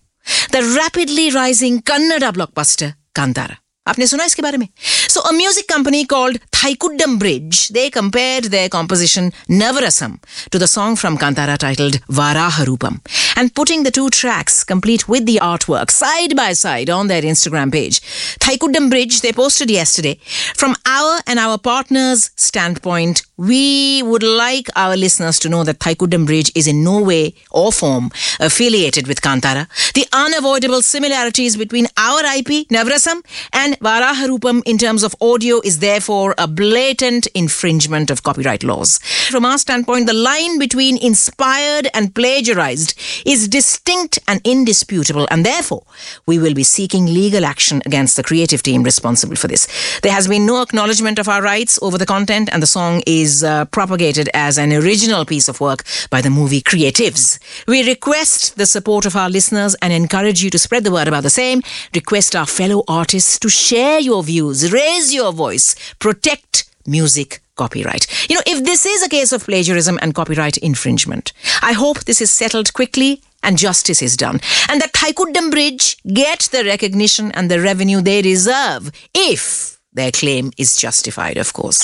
The 0.51 0.63
rapidly 0.77 1.31
rising 1.31 1.83
Kannada 1.83 2.33
blockbuster, 2.33 2.95
Kantara. 3.15 3.59
आपने 3.89 4.07
सुना 4.07 4.25
इसके 4.25 4.43
बारे 4.43 4.59
में 4.59 4.69
so 5.15 5.21
a 5.21 5.33
music 5.37 5.69
company 5.73 6.05
called 6.15 6.39
Thaikkudam 6.63 7.19
Bridge 7.19 7.67
they 7.73 7.89
compared 7.99 8.47
their 8.57 8.69
composition 8.77 9.31
Navarasam 9.51 10.19
to 10.53 10.59
the 10.59 10.67
song 10.77 10.97
from 10.97 11.17
Kantara 11.25 11.57
titled 11.67 11.99
Varaha 12.21 12.63
Roopam 12.71 12.99
and 13.39 13.51
putting 13.57 13.85
the 13.87 13.93
two 13.95 14.09
tracks 14.21 14.63
complete 14.75 15.03
with 15.11 15.31
the 15.31 15.39
artwork 15.47 15.91
side 15.91 16.37
by 16.37 16.53
side 16.53 16.91
on 16.91 17.09
their 17.09 17.23
Instagram 17.23 17.73
page. 17.73 18.01
Thaikkudam 18.45 18.91
Bridge, 18.91 19.21
they 19.21 19.33
posted 19.33 19.71
yesterday. 19.71 20.19
From 20.55 20.75
our 20.87 21.21
and 21.27 21.39
our 21.39 21.59
partners' 21.59 22.31
standpoint, 22.37 23.23
we 23.37 24.03
would 24.03 24.23
like 24.23 24.69
our 24.77 24.97
listeners 24.97 25.39
to 25.41 25.49
know 25.49 25.63
that 25.65 25.79
Thaikkudam 25.79 26.27
Bridge 26.27 26.51
is 26.55 26.67
in 26.67 26.83
no 26.85 27.01
way 27.01 27.35
or 27.51 27.73
form 27.73 28.11
affiliated 28.41 29.07
with 29.07 29.21
Kantara. 29.21 29.67
The 29.95 30.07
unavoidable 30.13 30.83
similarities 30.83 31.57
between 31.57 31.87
our 31.97 32.21
IP, 32.37 32.69
Navarasam, 32.69 33.23
and 33.53 33.76
Varaha 33.81 34.27
Roopam 34.27 34.63
in 34.65 34.79
terms 34.79 35.03
of 35.03 35.15
audio 35.21 35.61
is 35.63 35.81
therefore 35.81 36.35
a 36.39 36.49
blatant 36.49 37.27
infringement 37.35 38.11
of 38.11 38.23
copyright 38.23 38.65
laws. 38.65 38.99
From 39.31 39.45
our 39.45 39.59
standpoint, 39.59 40.07
the 40.07 40.15
line 40.15 40.59
between 40.59 40.97
inspired 40.97 41.89
and 41.93 42.15
plagiarized 42.15 42.95
is 43.27 43.49
distinct 43.49 44.19
and 44.27 44.41
indisputable, 44.45 45.29
and 45.31 45.45
therefore 45.45 45.85
we 46.27 46.39
will 46.39 46.55
be 46.55 46.65
seeking 46.65 47.07
legal 47.07 47.45
action 47.45 47.83
against 47.85 48.17
the 48.17 48.23
creative 48.23 48.63
team 48.63 48.83
responsible 48.83 49.37
for 49.37 49.49
this. 49.49 49.69
There 50.01 50.13
has 50.13 50.27
been 50.27 50.47
no 50.47 50.63
acknowledgement 50.63 51.19
of 51.19 51.29
our 51.29 51.43
rights 51.43 51.79
over 51.83 51.99
the 51.99 52.07
content, 52.07 52.49
and 52.53 52.63
the 52.63 52.67
song 52.67 53.03
is 53.07 53.45
uh, 53.45 53.67
propagated 53.67 54.31
as 54.33 54.57
an 54.57 54.73
original 54.73 55.27
piece 55.27 55.49
of 55.49 55.61
work 55.61 55.85
by 56.09 56.23
the 56.23 56.31
movie 56.31 56.63
creatives. 56.63 57.39
We 57.69 57.87
request 57.87 58.57
the 58.57 58.67
support 58.67 59.05
of 59.05 59.17
our 59.17 59.29
listeners 59.29 59.77
and 59.83 59.93
encourage 59.93 60.43
you 60.43 60.51
to 60.51 60.59
spread 60.59 60.85
the 60.85 60.93
word 60.93 61.09
about 61.09 61.25
the 61.25 61.31
same. 61.31 61.61
Request 61.95 62.35
our 62.35 62.47
fellow 62.47 62.83
artists 62.89 63.39
to 63.41 63.51
share 63.51 63.66
your 63.71 64.23
views, 64.23 64.73
raise 64.73 65.13
your 65.13 65.33
voice, 65.33 65.75
protect 65.99 66.71
music 66.87 67.41
copyright. 67.57 68.07
You 68.29 68.37
know, 68.37 68.43
if 68.47 68.65
this 68.65 68.87
is 68.87 69.03
a 69.03 69.09
case 69.09 69.33
of 69.33 69.45
plagiarism 69.45 69.99
and 70.01 70.15
copyright 70.15 70.57
infringement, 70.59 71.33
I 71.63 71.73
hope 71.73 72.05
this 72.05 72.21
is 72.21 72.35
settled 72.35 72.73
quickly 72.73 73.23
and 73.43 73.59
justice 73.59 74.03
is 74.03 74.17
done. 74.17 74.41
And 74.69 74.81
that 74.81 74.93
Thaikkudam 74.93 75.51
Bridge 75.51 75.97
get 76.05 76.49
the 76.53 76.65
recognition 76.65 77.33
and 77.33 77.51
the 77.51 77.61
revenue 77.61 78.01
they 78.01 78.23
deserve 78.23 78.91
if 79.15 79.81
their 79.93 80.13
claim 80.13 80.53
is 80.59 80.77
justified, 80.77 81.39
of 81.39 81.53
course. 81.53 81.83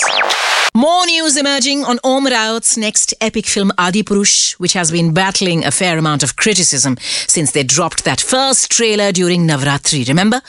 More 0.75 1.05
news 1.05 1.37
emerging 1.37 1.85
on 1.85 1.99
Om 2.03 2.25
Raut's 2.25 2.77
next 2.77 3.13
epic 3.21 3.45
film 3.45 3.71
Adipurush, 3.77 4.53
which 4.53 4.73
has 4.73 4.89
been 4.89 5.13
battling 5.13 5.63
a 5.63 5.69
fair 5.69 5.99
amount 5.99 6.23
of 6.23 6.35
criticism 6.35 6.97
since 7.27 7.51
they 7.51 7.61
dropped 7.61 8.03
that 8.05 8.19
first 8.19 8.71
trailer 8.71 9.11
during 9.11 9.47
Navratri. 9.47 10.07
Remember? 10.07 10.41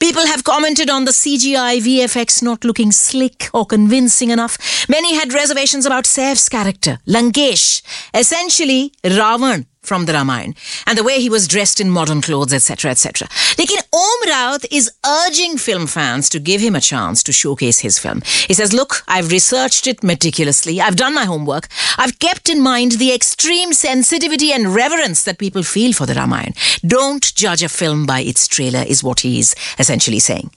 People 0.00 0.26
have 0.26 0.42
commented 0.42 0.90
on 0.90 1.04
the 1.04 1.12
CGI 1.12 1.78
VFX 1.78 2.42
not 2.42 2.64
looking 2.64 2.90
slick 2.90 3.48
or 3.54 3.64
convincing 3.64 4.30
enough. 4.30 4.58
Many 4.88 5.14
had 5.14 5.32
reservations 5.32 5.86
about 5.86 6.04
Saif's 6.04 6.48
character, 6.48 6.98
Lankesh, 7.06 7.80
essentially 8.12 8.92
Ravan 9.04 9.66
from 9.82 10.06
the 10.06 10.12
Ramayana 10.12 10.54
and 10.86 10.96
the 10.96 11.04
way 11.04 11.20
he 11.20 11.30
was 11.30 11.48
dressed 11.48 11.80
in 11.80 11.90
modern 11.90 12.20
clothes, 12.20 12.52
etc., 12.52 12.90
etc. 12.90 13.28
Lekin 13.58 13.82
Om 13.92 14.28
Raut 14.28 14.64
is 14.70 14.90
urging 15.06 15.56
film 15.56 15.86
fans 15.86 16.28
to 16.28 16.38
give 16.38 16.60
him 16.60 16.76
a 16.76 16.80
chance 16.80 17.22
to 17.22 17.32
showcase 17.32 17.80
his 17.80 17.98
film. 17.98 18.22
He 18.46 18.54
says, 18.54 18.72
Look, 18.72 19.02
I've 19.08 19.30
researched 19.30 19.86
it 19.86 20.02
meticulously, 20.02 20.80
I've 20.80 20.96
done 20.96 21.14
my 21.14 21.24
homework, 21.24 21.68
I've 21.98 22.18
kept 22.18 22.48
in 22.48 22.60
mind 22.60 22.92
the 22.92 23.12
extreme 23.12 23.72
sensitivity 23.72 24.52
and 24.52 24.74
reverence 24.74 25.24
that 25.24 25.38
people 25.38 25.62
feel 25.62 25.92
for 25.92 26.06
the 26.06 26.14
Ramayana. 26.14 26.52
Don't 26.86 27.34
judge 27.34 27.62
a 27.62 27.68
film 27.68 28.06
by 28.06 28.20
its 28.20 28.46
trailer, 28.46 28.84
is 28.86 29.02
what 29.02 29.20
he 29.20 29.38
is 29.38 29.54
essentially 29.78 30.18
saying. 30.18 30.50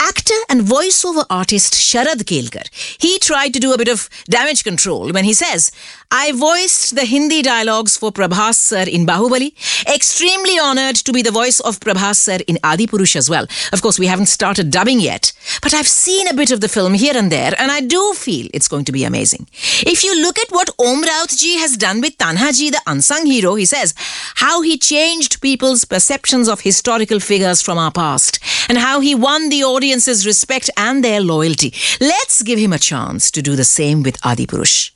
Actor 0.00 0.34
and 0.48 0.60
voiceover 0.62 1.24
artist 1.30 1.74
Sharad 1.74 2.24
Kelkar, 2.24 2.68
he 3.00 3.18
tried 3.18 3.52
to 3.54 3.60
do 3.60 3.72
a 3.72 3.78
bit 3.78 3.88
of 3.88 4.08
damage 4.28 4.64
control 4.64 5.12
when 5.12 5.24
he 5.24 5.32
says, 5.32 5.72
I 6.10 6.32
voiced 6.32 6.94
the 6.94 7.04
Hindi 7.04 7.42
dialogues 7.42 7.96
for 7.96 8.12
Prabhas 8.12 8.54
sir 8.54 8.84
in 8.86 9.06
Baahubali. 9.06 9.52
Extremely 9.92 10.58
honored 10.58 10.96
to 10.96 11.12
be 11.12 11.22
the 11.22 11.30
voice 11.30 11.58
of 11.60 11.80
Prabhas 11.80 12.16
sir 12.16 12.38
in 12.46 12.56
Adipurush 12.56 13.16
as 13.16 13.28
well. 13.28 13.46
Of 13.72 13.82
course, 13.82 13.98
we 13.98 14.06
haven't 14.06 14.26
started 14.26 14.70
dubbing 14.70 15.00
yet, 15.00 15.32
but 15.62 15.74
I've 15.74 15.88
seen 15.88 16.28
a 16.28 16.34
bit 16.34 16.50
of 16.50 16.60
the 16.60 16.68
film 16.68 16.94
here 16.94 17.16
and 17.16 17.32
there, 17.32 17.54
and 17.58 17.72
I 17.72 17.80
do 17.80 18.14
feel 18.14 18.48
it's 18.54 18.68
going 18.68 18.84
to 18.84 18.92
be 18.92 19.04
amazing. 19.04 19.48
If 19.80 20.04
you 20.04 20.20
look 20.20 20.38
at 20.38 20.50
what 20.50 20.70
Om 20.78 21.02
Raut 21.02 21.36
ji 21.36 21.58
has 21.58 21.76
done 21.76 22.00
with 22.00 22.18
Tanhaji, 22.18 22.70
the 22.70 22.82
unsung 22.86 23.26
hero, 23.26 23.54
he 23.54 23.66
says 23.66 23.94
how 24.36 24.62
he 24.62 24.78
changed 24.78 25.40
people's 25.40 25.84
perceptions 25.84 26.48
of 26.48 26.60
historical 26.60 27.20
figures 27.20 27.62
from 27.62 27.78
our 27.78 27.90
past 27.90 28.38
and 28.68 28.78
how 28.78 29.00
he 29.00 29.14
won 29.14 29.48
the 29.48 29.64
audience's 29.64 30.26
respect 30.26 30.70
and 30.76 31.02
their 31.02 31.20
loyalty. 31.20 31.72
Let's 32.00 32.42
give 32.42 32.58
him 32.58 32.72
a 32.72 32.78
chance 32.78 33.30
to 33.32 33.42
do 33.42 33.56
the 33.56 33.64
same 33.64 34.02
with 34.02 34.20
Adipurush. 34.20 34.92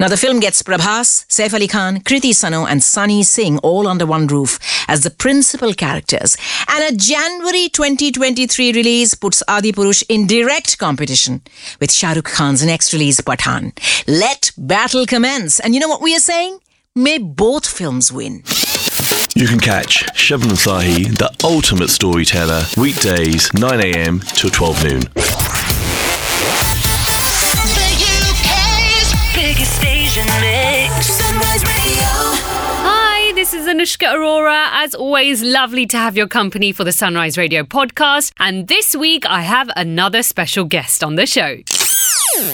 Now, 0.00 0.08
the 0.08 0.16
film 0.16 0.40
gets 0.40 0.51
Prabhas, 0.60 1.24
Saif 1.28 1.54
Ali 1.54 1.68
Khan, 1.68 2.00
Kriti 2.00 2.34
Sanon, 2.34 2.68
and 2.68 2.82
Sunny 2.82 3.22
Singh 3.22 3.58
all 3.60 3.88
under 3.88 4.04
one 4.04 4.26
roof 4.26 4.58
as 4.88 5.02
the 5.02 5.10
principal 5.10 5.72
characters. 5.72 6.36
And 6.68 6.92
a 6.92 6.96
January 6.96 7.70
2023 7.70 8.72
release 8.72 9.14
puts 9.14 9.42
Adipurush 9.48 10.02
in 10.08 10.26
direct 10.26 10.76
competition 10.78 11.40
with 11.80 11.92
Shah 11.92 12.12
Rukh 12.12 12.24
Khan's 12.24 12.66
next 12.66 12.92
release, 12.92 13.20
Pathaan. 13.20 13.72
Let 14.06 14.50
battle 14.58 15.06
commence. 15.06 15.60
And 15.60 15.74
you 15.74 15.80
know 15.80 15.88
what 15.88 16.02
we 16.02 16.14
are 16.14 16.20
saying? 16.20 16.58
May 16.94 17.16
both 17.18 17.66
films 17.66 18.12
win. 18.12 18.42
You 19.34 19.46
can 19.46 19.60
catch 19.60 20.04
Shabnam 20.12 20.58
Sahi, 20.58 21.16
the 21.16 21.34
ultimate 21.42 21.88
storyteller, 21.88 22.64
weekdays 22.76 23.48
9am 23.52 24.22
till 24.36 24.50
12 24.50 24.84
noon. 24.84 25.71
This 33.52 33.66
is 33.66 33.68
Anushka 33.68 34.14
Arora. 34.14 34.68
As 34.72 34.94
always, 34.94 35.42
lovely 35.42 35.84
to 35.88 35.98
have 35.98 36.16
your 36.16 36.26
company 36.26 36.72
for 36.72 36.84
the 36.84 36.90
Sunrise 36.90 37.36
Radio 37.36 37.64
podcast. 37.64 38.32
And 38.38 38.66
this 38.66 38.96
week, 38.96 39.26
I 39.26 39.42
have 39.42 39.70
another 39.76 40.22
special 40.22 40.64
guest 40.64 41.04
on 41.04 41.16
the 41.16 41.26
show. 41.26 41.58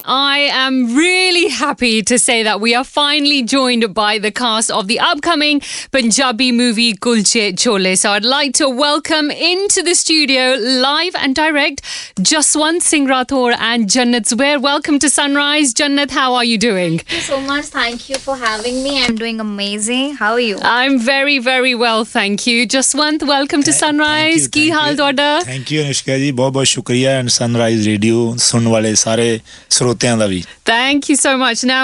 I 0.04 0.48
am 0.52 0.96
really 0.96 1.48
happy 1.48 2.02
to 2.02 2.18
say 2.18 2.42
that 2.42 2.60
we 2.60 2.74
are 2.74 2.84
finally 2.84 3.42
joined 3.42 3.94
by 3.94 4.18
the 4.18 4.30
cast 4.30 4.70
of 4.70 4.88
the 4.88 4.98
upcoming 5.00 5.60
Punjabi 5.92 6.52
movie 6.52 6.94
Kulche 6.94 7.52
Chole. 7.54 7.96
So 7.96 8.10
I'd 8.10 8.24
like 8.24 8.54
to 8.54 8.68
welcome 8.68 9.30
into 9.30 9.82
the 9.82 9.94
studio 9.94 10.56
live 10.58 11.14
and 11.16 11.34
direct 11.34 11.82
Jaswant 12.16 12.82
Singh 12.82 13.06
Rathore 13.06 13.56
and 13.58 13.88
Jannat 13.88 14.26
Zubair. 14.32 14.60
Welcome 14.60 14.98
to 15.00 15.10
Sunrise. 15.10 15.72
Jannat, 15.74 16.10
how 16.10 16.34
are 16.34 16.44
you 16.44 16.58
doing? 16.58 16.98
Thank 16.98 17.12
you 17.12 17.20
so 17.20 17.40
much. 17.40 17.66
Thank 17.66 18.08
you 18.08 18.16
for 18.16 18.36
having 18.36 18.82
me. 18.82 19.02
I'm 19.04 19.16
doing 19.16 19.40
amazing. 19.40 20.14
How 20.16 20.32
are 20.32 20.40
you? 20.40 20.58
I'm 20.62 20.98
very, 20.98 21.38
very 21.38 21.74
well. 21.74 22.04
Thank 22.04 22.46
you. 22.46 22.66
Jaswant, 22.66 23.26
welcome 23.26 23.62
to 23.62 23.72
Sunrise. 23.72 24.48
Ki 24.48 24.68
hal 24.70 24.96
Thank 24.96 25.70
you, 25.70 25.82
Anushka 25.82 26.18
ji. 26.18 26.32
बहुत 26.32 26.52
बहुत 26.52 26.66
शुक्रिया 26.66 27.18
and 27.18 27.28
Sunrise 27.28 27.86
Radio 27.88 28.36
सुन 28.38 28.94
sare. 28.96 29.40
ਸਰੋਤਿਆਂ 29.70 30.16
ਦਾ 30.16 30.26
ਵੀ 30.26 30.42
Thank 30.70 31.06
you 31.10 31.16
so 31.18 31.30
much. 31.42 31.60
Now, 31.68 31.82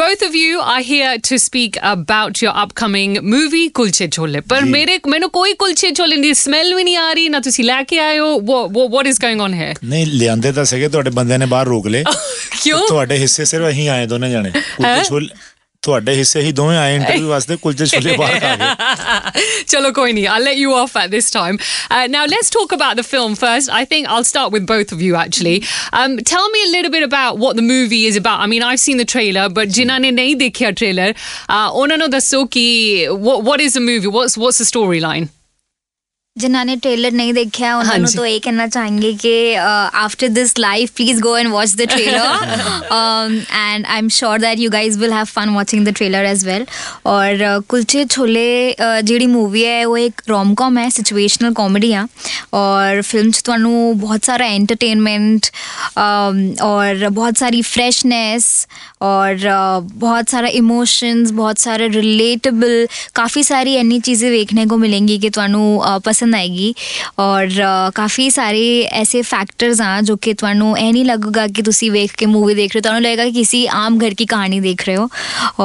both 0.00 0.22
of 0.26 0.36
you 0.38 0.60
are 0.72 0.82
here 0.86 1.10
to 1.28 1.36
speak 1.42 1.76
about 1.90 2.40
your 2.44 2.52
upcoming 2.62 3.12
movie 3.34 3.64
Kulche 3.78 4.08
Chole. 4.16 4.40
ਪਰ 4.48 4.64
ਮੇਰੇ 4.64 4.98
ਮੈਨੂੰ 5.08 5.30
ਕੋਈ 5.30 5.52
ਕੁਲਚੇ 5.58 5.90
ਛੋਲੇ 5.90 6.16
ਦੀ 6.16 6.32
ਸਮੈਲ 6.34 6.74
ਵੀ 6.74 6.84
ਨਹੀਂ 6.84 6.96
ਆ 6.96 7.12
ਰਹੀ 7.12 7.28
ਨਾ 7.28 7.40
ਤੁਸੀਂ 7.40 7.64
ਲੈ 7.64 7.82
ਕੇ 7.82 7.98
ਆਏ 7.98 8.18
ਹੋ 8.18 8.28
what, 8.50 8.72
what, 8.76 8.92
what 8.96 9.10
is 9.12 9.20
going 9.26 9.44
on 9.46 9.56
here? 9.60 9.74
ਨਹੀਂ 9.84 10.06
ਲਿਆਂਦੇ 10.06 10.52
ਤਾਂ 10.52 10.64
ਸੀਗੇ 10.64 10.88
ਤੁਹਾਡੇ 10.88 11.10
ਬੰਦਿਆਂ 11.10 11.38
ਨੇ 11.38 11.46
ਬਾਹਰ 11.46 11.66
ਰੋਕ 11.66 11.86
ਲਏ 11.86 12.04
ਕਿਉਂ? 12.62 12.86
ਤੁਹਾਡੇ 12.88 13.18
ਹਿੱਸੇ 13.18 13.44
ਸਿਰਫ 13.44 13.68
ਅਸੀਂ 13.70 13.88
ਆਏ 13.88 14.06
ਦੋਨੇ 14.06 14.30
ਜਾਣੇ 14.30 14.50
ਕੁਲਚੇ 14.50 15.04
ਛੋਲੇ 15.08 15.28
ਤੁਹਾਡੇ 15.83 16.13
ਹਿੱਸੇ 16.15 16.41
ਹੀ 16.41 16.51
ਦੋਵੇਂ 16.51 16.77
ਆਏ 16.77 16.95
ਇੰਟਰਵਿਊ 16.95 17.27
ਵਾਸਤੇ 17.27 17.55
ਕੁਲਚੇ 17.57 17.85
ਛੋਲੇ 17.85 18.15
ਬਾਹਰ 18.17 18.39
ਖਾ 18.39 18.55
ਗਏ 18.55 19.43
Chalo 19.71 19.89
Koini, 19.97 20.23
I'll 20.31 20.45
let 20.47 20.57
you 20.61 20.71
off 20.77 20.95
at 21.01 21.11
this 21.15 21.27
time. 21.35 21.57
Uh, 21.95 21.99
now, 22.15 22.23
let's 22.33 22.49
talk 22.55 22.71
about 22.77 22.99
the 22.99 23.05
film 23.09 23.35
first. 23.41 23.71
I 23.79 23.81
think 23.91 24.09
I'll 24.15 24.27
start 24.29 24.55
with 24.55 24.65
both 24.71 24.93
of 24.95 25.03
you, 25.07 25.17
actually. 25.23 25.53
Um, 26.01 26.17
tell 26.31 26.49
me 26.55 26.63
a 26.67 26.69
little 26.75 26.93
bit 26.95 27.05
about 27.07 27.39
what 27.45 27.59
the 27.61 27.65
movie 27.69 28.01
is 28.11 28.19
about. 28.21 28.45
I 28.45 28.47
mean, 28.53 28.65
I've 28.69 28.81
seen 28.85 29.03
the 29.03 29.07
trailer, 29.15 29.47
but 29.59 29.75
jinane 29.79 30.09
nahi 30.19 30.35
dekhiya 30.43 30.71
trailer, 30.83 31.09
uh, 31.57 31.67
ਉਹਨਾਂ 31.81 31.97
ਨੂੰ 31.97 32.09
ਦੱਸੋ 32.17 32.45
ਕਿ 32.57 32.65
what, 33.27 33.43
what 33.51 33.67
is 33.67 33.79
the 33.79 33.85
movie? 33.89 34.15
What's, 34.19 34.37
what's 34.45 34.63
the 34.63 34.69
storyline? 34.73 35.29
जिन्होंने 36.36 36.74
trailer 36.76 37.12
नहीं 37.12 37.32
देखा 37.32 37.64
है 37.64 37.70
हाँ 37.70 37.80
उन्होंने 37.80 38.10
तो 38.16 38.24
ये 38.26 38.38
कहना 38.38 38.66
चाहेंगे 38.66 39.12
कि 39.14 39.54
after 39.54 40.28
this 40.28 40.58
live 40.58 40.88
please 40.96 41.20
go 41.20 41.36
and 41.38 41.48
watch 41.48 41.74
the 41.76 41.82
trailer 41.82 43.42
and 43.52 43.86
I 43.86 43.98
am 43.98 44.08
sure 44.08 44.38
that 44.38 44.58
you 44.58 44.70
guys 44.70 44.98
will 44.98 45.12
have 45.12 45.24
fun 45.24 45.48
watching 45.48 45.86
the 45.86 45.92
trailer 45.96 46.24
as 46.24 46.44
well 46.46 46.66
और 47.06 47.58
uh, 47.58 47.66
कुलचे 47.66 48.04
छोले 48.04 48.72
uh, 48.72 49.00
जी 49.02 49.26
मूवी 49.26 49.62
है 49.62 49.84
वो 49.84 49.96
एक 49.96 50.22
रोम 50.28 50.54
कॉम 50.54 50.78
है 50.78 50.88
सिचुएशनल 50.90 51.52
कॉमेडी 51.52 51.90
है। 51.92 52.06
और 52.52 53.02
film 53.02 53.32
थानू 53.48 53.92
बहुत 53.94 54.24
सारा 54.24 54.46
एंटरटेनमेंट 54.46 55.46
uh, 55.46 56.02
um, 56.02 56.60
और 56.62 57.08
बहुत 57.08 57.38
सारी 57.38 57.62
फ्रेशनेस 57.62 58.66
और 59.02 59.38
uh, 59.38 59.92
बहुत 59.94 60.28
सारा 60.28 60.48
इमोशंस 60.48 61.30
बहुत 61.30 61.58
सारे 61.58 61.88
रिलेटेबल 61.88 62.86
काफ़ी 63.14 63.44
सारी 63.44 63.76
इन 63.76 64.00
चीज़ें 64.00 64.30
देखने 64.30 64.66
को 64.66 64.76
मिलेंगी 64.76 65.18
कि 65.18 65.30
थानू 65.30 65.64
पसंद 66.06 66.23
ਪਸੰਦ 66.23 66.35
ਆਏਗੀ 66.35 66.73
ਔਰ 67.19 67.45
uh, 67.45 67.91
ਕਾਫੀ 67.95 68.29
ਸਾਰੇ 68.29 68.65
ਐਸੇ 69.01 69.21
ਫੈਕਟਰਸ 69.21 69.81
ਆ 69.81 70.01
ਜੋ 70.01 70.15
ਕਿ 70.21 70.33
ਤੁਹਾਨੂੰ 70.33 70.77
ਇਹ 70.77 70.91
ਨਹੀਂ 70.93 71.05
ਲੱਗੇਗਾ 71.05 71.47
ਕਿ 71.55 71.61
ਤੁਸੀਂ 71.61 71.91
ਵੇਖ 71.91 72.13
ਕੇ 72.17 72.25
ਮੂਵੀ 72.25 72.53
ਦੇਖ 72.55 72.71
ਰਹੇ 72.73 72.79
ਹੋ 72.79 72.83
ਤੁਹਾਨੂੰ 72.83 73.01
ਲੱਗੇਗਾ 73.01 73.25
ਕਿ 73.25 73.31
ਕਿਸੇ 73.31 73.65
ਆਮ 73.73 73.97
ਘਰ 73.99 74.13
की 74.19 74.25
कहानी 74.31 74.59
देख 74.61 74.81
रहे 74.87 74.95
हो 74.95 75.03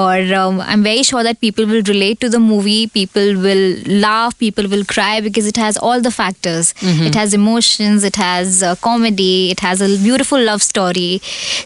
और 0.01 0.33
I 0.35 0.73
am 0.73 0.83
very 0.85 1.05
sure 1.05 1.23
that 1.25 1.37
people 1.41 1.65
will 1.71 1.83
relate 1.89 2.19
to 2.25 2.29
the 2.29 2.41
movie 2.43 2.77
people 2.95 3.35
will 3.45 3.65
laugh 4.05 4.35
people 4.41 4.67
will 4.75 4.85
cry 4.93 5.21
because 5.21 5.49
it 5.49 5.59
has 5.59 5.79
all 5.91 6.01
the 6.03 6.13
factors 6.19 6.73
it 7.09 7.17
has 7.19 7.35
emotions 7.37 8.05
it 8.09 8.19
has 8.23 8.59
uh, 8.69 8.75
comedy 8.87 9.31
it 9.55 9.63
has 9.67 9.83
a 9.87 9.89
beautiful 10.05 10.45
love 10.49 10.63
story 10.67 11.09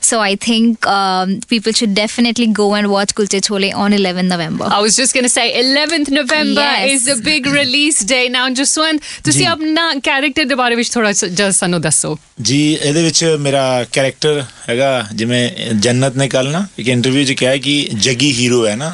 so 0.08 0.20
i 0.22 0.30
think 0.46 0.88
um, 0.94 1.34
people 1.52 1.76
should 1.80 1.94
definitely 1.98 2.48
go 2.60 2.68
and 2.78 2.90
watch 2.94 3.14
kulche 3.20 3.38
chole 3.48 3.68
on 3.84 3.98
11 3.98 4.28
november 4.28 4.70
I 4.70 4.80
was 4.80 4.96
just 4.96 5.14
going 5.14 5.24
to 5.24 5.30
say 5.30 5.46
11th 5.54 6.10
November 6.10 6.60
Yes. 6.60 6.90
is 6.90 7.04
the 7.06 7.16
big 7.22 7.46
release 7.48 8.00
day. 8.04 8.28
Now, 8.28 8.44
Jaswant, 8.83 8.99
ਤੁਸੀਂ 9.23 9.47
ਆਪਣਾ 9.47 9.89
character 10.07 10.47
ਦੇ 10.47 10.55
ਬਾਰੇ 10.55 10.75
ਵਿੱਚ 10.75 10.89
ਥੋੜਾ 10.89 11.11
ਜਿਹਾ 11.11 11.49
ਸਾਨੂੰ 11.51 11.81
ਦੱਸੋ। 11.81 12.17
ਜੀ 12.41 12.61
ਇਹਦੇ 12.73 13.03
ਵਿੱਚ 13.03 13.23
ਮੇਰਾ 13.39 13.85
ਕੈਰੈਕਟਰ 13.93 14.43
ਹੈਗਾ 14.69 15.05
ਜਿਵੇਂ 15.13 15.49
ਜੰਨਤ 15.75 16.17
ਨੇ 16.17 16.27
ਕੱਲ 16.27 16.49
ਨਾ 16.51 16.65
ਇੱਕ 16.79 16.87
ਇੰਟਰਵਿਊ 16.87 17.25
'ਚ 17.25 17.31
ਕਿਹਾ 17.31 17.55
ਕਿ 17.57 17.75
ਜੱਗੀ 17.95 18.31
ਹੀਰੋ 18.33 18.65
ਹੈ 18.67 18.75
ਨਾ 18.75 18.93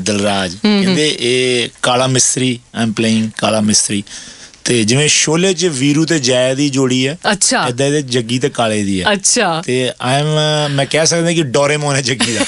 ਦਿਲਰਾਜ। 0.00 0.54
ਕਹਿੰਦੇ 0.62 1.08
ਇਹ 1.20 1.68
ਕਾਲਾ 1.82 2.06
ਮਿਸਤਰੀ 2.06 2.48
ਆਈ 2.74 2.82
ਐਮ 2.82 2.92
ਪਲੇਇੰਗ 2.92 3.30
ਕਾਲਾ 3.38 3.60
ਮਿਸਤਰੀ। 3.60 4.02
ਤੇ 4.66 4.84
ਜਿਵੇਂ 4.84 5.08
ਸ਼ੋਲੇ 5.08 5.54
'ਚ 5.54 5.66
ਵੀਰੂ 5.66 6.04
ਤੇ 6.04 6.18
ਜੈ 6.18 6.54
ਦੀ 6.54 6.68
ਜੋੜੀ 6.70 7.06
ਹੈ 7.08 7.18
ਅੱਛਾ। 7.32 7.66
ਇਦਾਂ 7.68 7.86
ਇਹਦੇ 7.86 8.02
ਜੱਗੀ 8.02 8.38
ਤੇ 8.38 8.48
ਕਾਲੇ 8.48 8.82
ਦੀ 8.84 9.02
ਹੈ। 9.02 9.12
ਅੱਛਾ। 9.12 9.62
ਤੇ 9.66 9.90
ਆਈ 10.00 10.20
ਐਮ 10.20 10.26
ਮੈਂ 10.74 10.86
ਕਹਿ 10.86 11.06
ਸਕਦਾ 11.06 11.32
ਕਿ 11.32 11.42
ਡੋਰੇਮੋਨ 11.42 11.96
ਹੈ 11.96 12.00
ਜੱਗੀ 12.02 12.32
ਦਾ। 12.32 12.44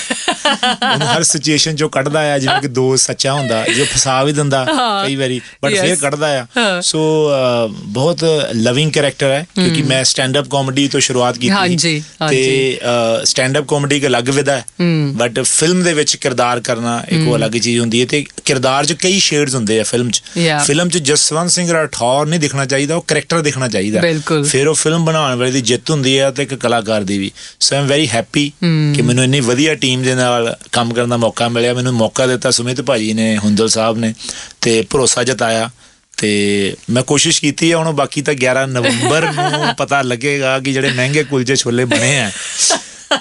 ਉਹਨੂੰ 0.92 1.06
ਹਰ 1.08 1.22
ਸਿਚੁਏਸ਼ਨ 1.22 1.76
ਚੋਂ 1.76 1.88
ਕੱਢਦਾ 1.90 2.20
ਆ 2.34 2.38
ਜਿਵੇਂ 2.38 2.60
ਕਿ 2.60 2.68
ਦੋਸਤ 2.68 3.06
ਸੱਚਾ 3.06 3.32
ਹੁੰਦਾ 3.32 3.64
ਜੋ 3.76 3.84
ਫਸਾ 3.84 4.22
ਵੀ 4.24 4.32
ਦਿੰਦਾ 4.32 4.64
ਕਈ 5.06 5.16
ਵਾਰੀ 5.16 5.40
ਬਟ. 5.64 5.74
ਫੇਰ 5.74 5.96
ਕੱਢਦਾ 5.96 6.28
ਆ। 6.40 6.80
ਸੋ 6.80 7.30
ਬਹੁਤ 7.72 8.24
ਲਵਿੰਗ 8.54 8.92
ਕੈਰੈਕਟਰ 8.92 9.26
ਹੈ 9.26 9.46
ਕਿਉਂਕਿ 9.54 9.82
ਮੈਂ 9.82 10.04
ਸਟੈਂਡ 10.04 10.38
ਅਪ 10.38 10.48
ਕਾਮੇਡੀ 10.48 10.88
ਤੋਂ 10.88 11.00
ਸ਼ੁਰੂਆਤ 11.00 11.38
ਕੀਤੀ 11.38 11.50
ਹਾਂਜੀ। 11.50 12.02
ਤੇ 12.30 12.78
ਸਟੈਂਡ 13.24 13.58
ਅਪ 13.58 13.64
ਕਾਮੇਡੀ 13.64 13.96
ਇੱਕ 13.96 14.06
ਅਲੱਗ 14.06 14.28
ਵਿਧਾ 14.28 14.56
ਹੈ। 14.56 14.64
ਬਟ 15.12 15.40
ਫਿਲਮ 15.40 15.82
ਦੇ 15.82 15.92
ਵਿੱਚ 15.92 16.16
ਕਿਰਦਾਰ 16.16 16.60
ਕਰਨਾ 16.60 17.02
ਇੱਕ 17.08 17.28
ਉਹ 17.28 17.36
ਅਲੱਗ 17.36 17.50
ਚੀਜ਼ 17.50 17.78
ਹੁੰਦੀ 17.80 18.00
ਹੈ 18.00 18.06
ਤੇ 18.06 18.24
ਕਿਰਦਾਰ 18.44 18.84
'ਚ 18.84 18.92
ਕਈ 18.92 19.18
ਸ਼ੇਡਸ 19.20 19.54
ਹੁੰਦੇ 19.54 19.80
ਆ 19.80 19.82
ਫਿਲਮ 19.82 20.10
'ਚ. 20.10 20.22
ਫਿਲਮ 20.66 20.88
'ਚ 20.88 20.98
ਜਸਵੰਤ 20.98 21.50
ਸਿੰਘ 21.50 21.72
ਰਾਠੌਰ 21.72 22.07
ਨਹੀਂ 22.26 22.40
ਦਿਖਣਾ 22.40 22.66
ਚਾਹੀਦਾ 22.66 22.96
ਉਹ 22.96 23.04
ਕੈਰੈਕਟਰ 23.08 23.40
ਦਿਖਣਾ 23.40 23.68
ਚਾਹੀਦਾ। 23.68 24.00
ਫਿਰ 24.44 24.68
ਉਹ 24.68 24.74
ਫਿਲਮ 24.74 25.04
ਬਣਾਉਣ 25.04 25.38
ਵਾਲੇ 25.38 25.50
ਦੀ 25.50 25.60
ਜਿੱਤ 25.60 25.90
ਹੁੰਦੀ 25.90 26.18
ਹੈ 26.18 26.30
ਤੇ 26.30 26.42
ਇੱਕ 26.42 26.54
ਕਲਾਕਾਰ 26.54 27.02
ਦੀ 27.02 27.18
ਵੀ। 27.18 27.30
ਸੋ 27.60 27.76
ਆਮ 27.76 27.86
ਵੈਰੀ 27.86 28.08
ਹੈਪੀ 28.08 28.52
ਕਿ 28.94 29.02
ਮੈਨੂੰ 29.02 29.24
ਇੰਨੀ 29.24 29.40
ਵਧੀਆ 29.40 29.74
ਟੀਮ 29.74 30.02
ਦੇ 30.02 30.14
ਨਾਲ 30.14 30.56
ਕੰਮ 30.72 30.94
ਕਰਨ 30.94 31.08
ਦਾ 31.08 31.16
ਮੌਕਾ 31.16 31.48
ਮਿਲਿਆ। 31.48 31.74
ਮੈਨੂੰ 31.74 31.92
ਮੌਕਾ 31.92 32.26
ਦਿੱਤਾ 32.26 32.50
ਸੁਮਿਤ 32.50 32.80
ਭਾਜੀ 32.80 33.12
ਨੇ 33.12 33.36
ਹੁੰਦਲ 33.36 33.68
ਸਾਹਿਬ 33.68 33.98
ਨੇ 33.98 34.14
ਤੇ 34.60 34.82
ਭਰੋਸਾ 34.90 35.24
ਜਤਾਇਆ। 35.24 35.70
ਤੇ 36.16 36.74
ਮੈਂ 36.90 37.02
ਕੋਸ਼ਿਸ਼ 37.02 37.40
ਕੀਤੀ 37.40 37.70
ਹੈ 37.70 37.76
ਹੁਣ 37.76 37.92
ਬਾਕੀ 37.92 38.22
ਤਾਂ 38.22 38.34
11 38.34 38.66
ਨਵੰਬਰ 38.66 39.32
ਨੂੰ 39.32 39.74
ਪਤਾ 39.78 40.02
ਲੱਗੇਗਾ 40.02 40.58
ਕਿ 40.58 40.72
ਜਿਹੜੇ 40.72 40.90
ਮਹਿੰਗੇ 40.90 41.24
ਕੁਲਚੇ 41.24 41.56
ਛੋਲੇ 41.56 41.84
ਬਣੇ 41.84 42.20
ਆ। 42.20 42.30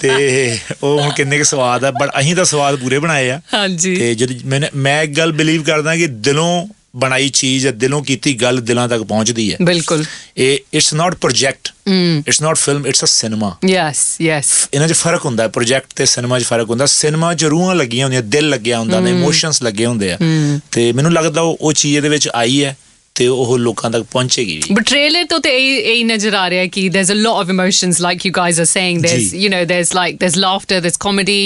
ਤੇ 0.02 0.58
ਉਹ 0.84 1.02
ਹੁਣ 1.02 1.12
ਕਿੰਨੇ 1.12 1.38
ਕੁ 1.38 1.44
ਸਵਾਦ 1.44 1.86
ਆ। 1.86 1.92
ਬਟ 1.92 2.10
ਅਸੀਂ 2.20 2.36
ਤਾਂ 2.36 2.46
ਸਵਾਦ 2.46 2.76
ਪੂਰੇ 2.76 3.00
ਬਣਾਏ 3.00 3.30
ਆ। 3.30 3.42
ਹਾਂਜੀ। 3.54 3.96
ਤੇ 3.96 4.16
ਜਦ 4.16 4.46
ਮੈਂ 4.46 4.62
ਮੈਂ 4.76 5.04
ਇੱਕ 5.04 5.12
ਗੱਲ 5.12 5.32
ਬਿਲੀਵ 5.32 5.64
ਕਰਦਾ 5.64 5.96
ਕਿ 5.96 6.08
ਦਿਲੋਂ 6.08 6.68
ਬਣਾਈ 6.98 7.30
ਚੀਜ਼ 7.30 7.68
ਦਿਲੋਂ 7.68 8.04
ਕੀਤੀ 8.04 8.34
ਗੱਲ 8.34 8.62
ਦਿਲਾਂ 8.62 8.88
ਤੱਕ 8.90 9.04
ਪਹੁੰਚਦੀ 9.04 9.52
ਹੈ। 9.52 9.58
ਬਿਲਕੁਲ। 9.62 10.06
ਇਹ 10.38 10.58
it's 10.74 10.94
not 10.94 11.16
project 11.16 11.70
it's 12.28 12.42
not 12.42 12.58
film 12.58 12.88
it's 12.88 13.04
a 13.04 13.08
cinema 13.08 13.58
yes 13.70 14.22
yes 14.22 14.70
ਇਹਨਾਂ 14.74 14.88
'ਚ 14.88 14.94
ਫ਼ਰਕ 14.94 15.26
ਹੁੰਦਾ 15.26 15.44
ਹੈ 15.44 15.48
ਪ੍ਰੋਜੈਕਟ 15.48 15.94
ਤੇ 15.96 16.06
ਸਿਨੇਮਾ 16.06 16.40
'ਚ 16.40 16.44
ਫ਼ਰਕ 16.44 16.70
ਹੁੰਦਾ। 16.70 16.86
ਸਿਨੇਮਾ 16.86 17.34
'ਚ 17.34 17.46
ਰੂਹਾਂ 17.46 17.76
ਲੱਗੀਆਂ 17.76 18.06
ਹੁੰਦੀਆਂ 18.06 18.24
ਦਿਲ 18.24 18.50
ਲੱਗਿਆ 18.50 18.80
ਹੁੰਦਾ 18.80 19.00
ਨੇ 19.00 19.12
ਇਮੋਸ਼ਨਸ 19.12 19.64
ਲੱਗੇ 19.64 19.86
ਹੁੰਦੇ 19.86 20.12
ਆ। 20.12 20.18
ਤੇ 20.72 20.92
ਮੈਨੂੰ 20.92 21.14
ਲੱਗਦਾ 21.14 21.42
ਉਹ 21.42 21.74
ਚੀਜ਼ 21.74 21.98
ਇਹਦੇ 21.98 22.10
ਵਿੱਚ 22.10 22.30
ਆਈ 22.36 22.64
ਹੈ। 22.64 22.78
ਤੇ 23.17 23.27
ਉਹ 23.29 23.57
ਲੋਕਾਂ 23.59 23.89
ਤੱਕ 23.91 24.05
ਪਹੁੰਚੇਗੀ 24.13 24.53
ਵੀ 24.67 24.75
But 24.77 24.87
trailer 24.91 25.21
to 25.31 25.39
the 25.47 25.51
a 25.95 25.97
nazar 26.11 26.31
aa 26.37 26.45
raha 26.53 26.61
hai 26.61 26.69
ki 26.77 26.83
there's 26.93 27.11
a 27.15 27.17
lot 27.25 27.41
of 27.41 27.51
emotions 27.55 27.99
like 28.05 28.23
you 28.27 28.31
guys 28.39 28.61
are 28.63 28.67
saying 28.71 29.03
there's 29.03 29.27
Ji. 29.33 29.41
you 29.43 29.51
know 29.55 29.59
there's 29.73 29.91
like 29.99 30.15
there's 30.23 30.39
laughter 30.45 30.79
there's 30.87 30.97
comedy 31.05 31.37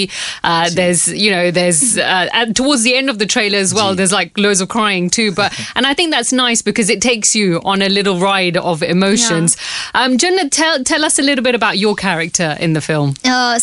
uh, 0.51 0.69
there's 0.77 1.01
you 1.23 1.33
know 1.33 1.41
there's 1.57 1.81
uh, 2.05 2.21
and 2.41 2.55
towards 2.59 2.85
the 2.87 2.93
end 2.99 3.13
of 3.13 3.19
the 3.23 3.27
trailer 3.33 3.63
as 3.65 3.73
well 3.79 3.91
Ji. 3.91 3.99
there's 4.01 4.13
like 4.17 4.39
loads 4.45 4.61
of 4.65 4.69
crying 4.75 5.09
too 5.17 5.25
but 5.41 5.59
and 5.75 5.89
I 5.91 5.91
think 6.01 6.15
that's 6.15 6.31
nice 6.41 6.63
because 6.69 6.93
it 6.95 7.03
takes 7.07 7.35
you 7.41 7.59
on 7.73 7.85
a 7.89 7.91
little 7.97 8.17
ride 8.23 8.61
of 8.73 8.87
emotions 8.89 9.57
um 10.03 10.17
Jannat 10.25 10.53
tell 10.59 10.79
tell 10.93 11.09
us 11.09 11.21
a 11.25 11.27
little 11.31 11.47
bit 11.49 11.59
about 11.61 11.81
your 11.83 11.93
character 12.05 12.49
in 12.69 12.79
the 12.79 12.85
film 12.89 13.13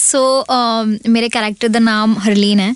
ਸੋ 0.05 0.23
ਮੇਰੇ 1.17 1.29
character 1.39 1.69
ਦਾ 1.69 1.85
ਨਾਮ 1.89 2.15
ਹਰਲੀਨ 2.29 2.61
ਹੈ 2.61 2.73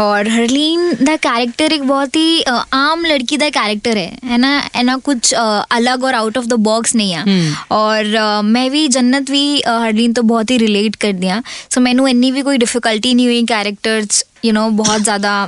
ਔਰ 0.00 0.28
ਹਰਲੀਨ 0.36 0.90
ਦਾ 1.04 1.16
character 1.28 1.72
ਇੱਕ 1.72 1.82
ਬਹੁਤ 1.94 2.16
ਹੀ 2.16 2.42
ਅ, 2.42 2.60
ਆਮ 2.74 3.04
ਲੜਕੀ 3.06 3.36
ਦਾ 3.36 3.50
character 3.60 3.96
ਹੈ 3.96 4.10
ਹੈ 4.30 4.36
ਨਾ 4.38 4.52
है 4.75 4.83
ना 4.83 4.95
कुछ 4.99 5.33
अलग 5.33 6.03
और 6.03 6.13
आउट 6.15 6.37
ऑफ़ 6.37 6.45
द 6.45 6.53
बॉक्स 6.61 6.95
नहीं 6.95 7.11
है। 7.11 7.21
हम्म। 7.21 7.53
और 7.71 8.41
मैं 8.45 8.69
भी 8.71 8.87
जन्नत 8.89 9.31
भी 9.31 9.61
हरलीन 9.61 10.13
तो 10.13 10.21
बहुत 10.23 10.51
ही 10.51 10.57
रिलेट 10.57 10.95
कर 10.95 11.13
दिया। 11.15 11.41
सो 11.69 11.81
मैनू 11.81 12.07
इन्नी 12.07 12.31
भी 12.31 12.41
कोई 12.41 12.57
डिफिकल्टी 12.57 13.13
नहीं 13.13 13.25
हुई 13.25 13.43
कैरेक्टर्स 13.47 14.23
यू 14.45 14.51
नो 14.53 14.69
बहुत 14.75 15.01
ज़्यादा 15.01 15.47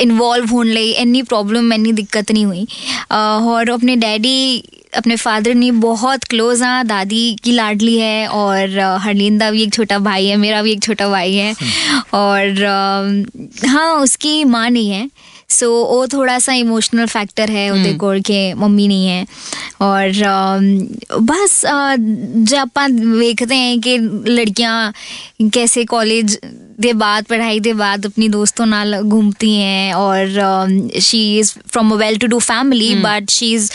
इन्वॉल्व 0.00 0.50
होने 0.50 0.72
लगी 0.72 0.90
इन्नी 0.92 1.22
प्रॉब्लम 1.24 1.72
इन्नी 1.72 1.92
दिक्कत 1.92 2.30
नहीं 2.32 2.44
हुई। 2.46 2.66
और 3.12 3.70
अपने 3.70 3.96
डैडी 3.96 4.62
अपने 4.96 5.16
फादर 5.16 5.54
ने 5.54 5.70
बहुत 5.72 6.24
क्लोज 6.24 6.62
हाँ 6.62 6.84
दादी 6.86 7.36
की 7.44 7.52
लाडली 7.52 7.96
है 7.98 8.26
और 8.28 8.78
हरलिंदा 9.00 9.50
भी 9.50 9.62
एक 9.62 9.72
छोटा 9.74 9.98
भाई 9.98 10.26
है 10.26 10.36
मेरा 10.36 10.62
भी 10.62 10.72
एक 10.72 10.82
छोटा 10.82 11.08
भाई 11.08 11.34
है। 11.34 11.52
हम्म। 11.52 12.00
और 12.14 12.64
हाँ 13.68 13.94
उसकी 13.96 14.42
माँ 14.44 14.68
नहीं 14.70 14.90
है। 14.90 15.08
सो 15.50 15.66
so, 15.66 15.90
वो 15.90 16.06
थोड़ा 16.06 16.38
सा 16.38 16.52
इमोशनल 16.52 17.06
फैक्टर 17.06 17.50
है 17.50 17.70
hmm. 17.70 17.80
उदय 17.80 17.94
कौर 17.94 18.18
के 18.18 18.54
मम्मी 18.54 18.88
नहीं 18.88 19.06
है। 19.06 19.26
और 19.80 20.08
um, 20.10 20.86
बस 21.20 21.64
uh, 21.66 21.96
जब 22.44 22.70
आप 22.76 22.90
देखते 22.90 23.54
हैं 23.54 23.80
कि 23.80 23.98
लड़कियाँ 24.30 24.92
कैसे 25.42 25.84
कॉलेज 25.84 26.38
दे 26.80 26.92
बाद 27.02 27.24
पढ़ाई 27.30 27.60
दे 27.60 27.72
बाद 27.80 28.06
अपनी 28.06 28.28
दोस्तों 28.28 28.66
नाल 28.66 29.00
घूमती 29.00 29.54
हैं 29.54 29.94
और 29.94 30.90
she 31.02 31.22
is 31.38 31.52
from 31.72 31.92
a 31.92 31.96
well 32.04 32.18
to 32.18 32.26
do 32.26 32.38
family 32.38 32.94
but 33.02 33.30
she 33.30 33.52
is 33.54 33.70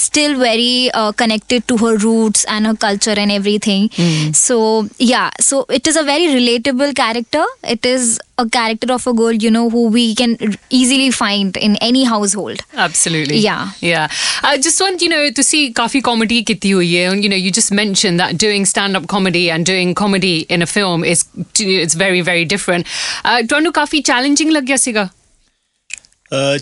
still 0.00 0.34
very 0.36 0.90
connected 1.18 1.62
to 1.68 1.76
her 1.84 1.98
roots 2.00 2.46
and 2.50 2.66
her 2.66 2.74
culture 2.82 3.18
and 3.18 3.30
everything 3.66 3.88
so 4.34 4.58
yeah 5.02 5.30
so 5.48 5.66
it 5.74 5.88
is 5.88 5.98
a 5.98 6.02
very 6.12 6.32
relatable 6.34 6.92
character 7.02 7.46
it 7.72 7.86
is 7.86 8.18
a 8.42 8.48
character 8.48 8.92
of 8.92 9.06
a 9.06 9.12
girl, 9.12 9.32
you 9.32 9.50
know, 9.50 9.68
who 9.70 9.88
we 9.88 10.14
can 10.14 10.36
easily 10.70 11.10
find 11.10 11.56
in 11.56 11.76
any 11.76 12.04
household. 12.04 12.60
Absolutely. 12.74 13.38
Yeah. 13.38 13.70
Yeah. 13.80 14.08
I 14.42 14.58
just 14.58 14.80
want, 14.80 15.02
you 15.02 15.08
know, 15.08 15.30
to 15.30 15.42
see 15.42 15.72
Kafi 15.72 16.02
comedy 16.02 16.42
kiti 16.44 16.72
hui 16.72 16.88
hai. 16.94 17.12
And, 17.12 17.22
you 17.22 17.30
know, 17.30 17.36
you 17.36 17.50
just 17.50 17.72
mentioned 17.72 18.20
that 18.20 18.38
doing 18.38 18.64
stand-up 18.66 19.06
comedy 19.06 19.50
and 19.50 19.66
doing 19.66 19.94
comedy 19.94 20.40
in 20.48 20.62
a 20.62 20.66
film 20.66 21.04
is, 21.04 21.24
it's 21.60 21.94
very 22.02 22.22
very 22.28 22.44
different. 22.54 22.86
Uh, 23.24 23.46
ਤੁਹਾਨੂੰ 23.48 23.72
ਕਾਫੀ 23.72 24.02
challenging 24.10 24.52
ਲੱਗਿਆ 24.52 24.76
ਸੀਗਾ? 24.76 25.08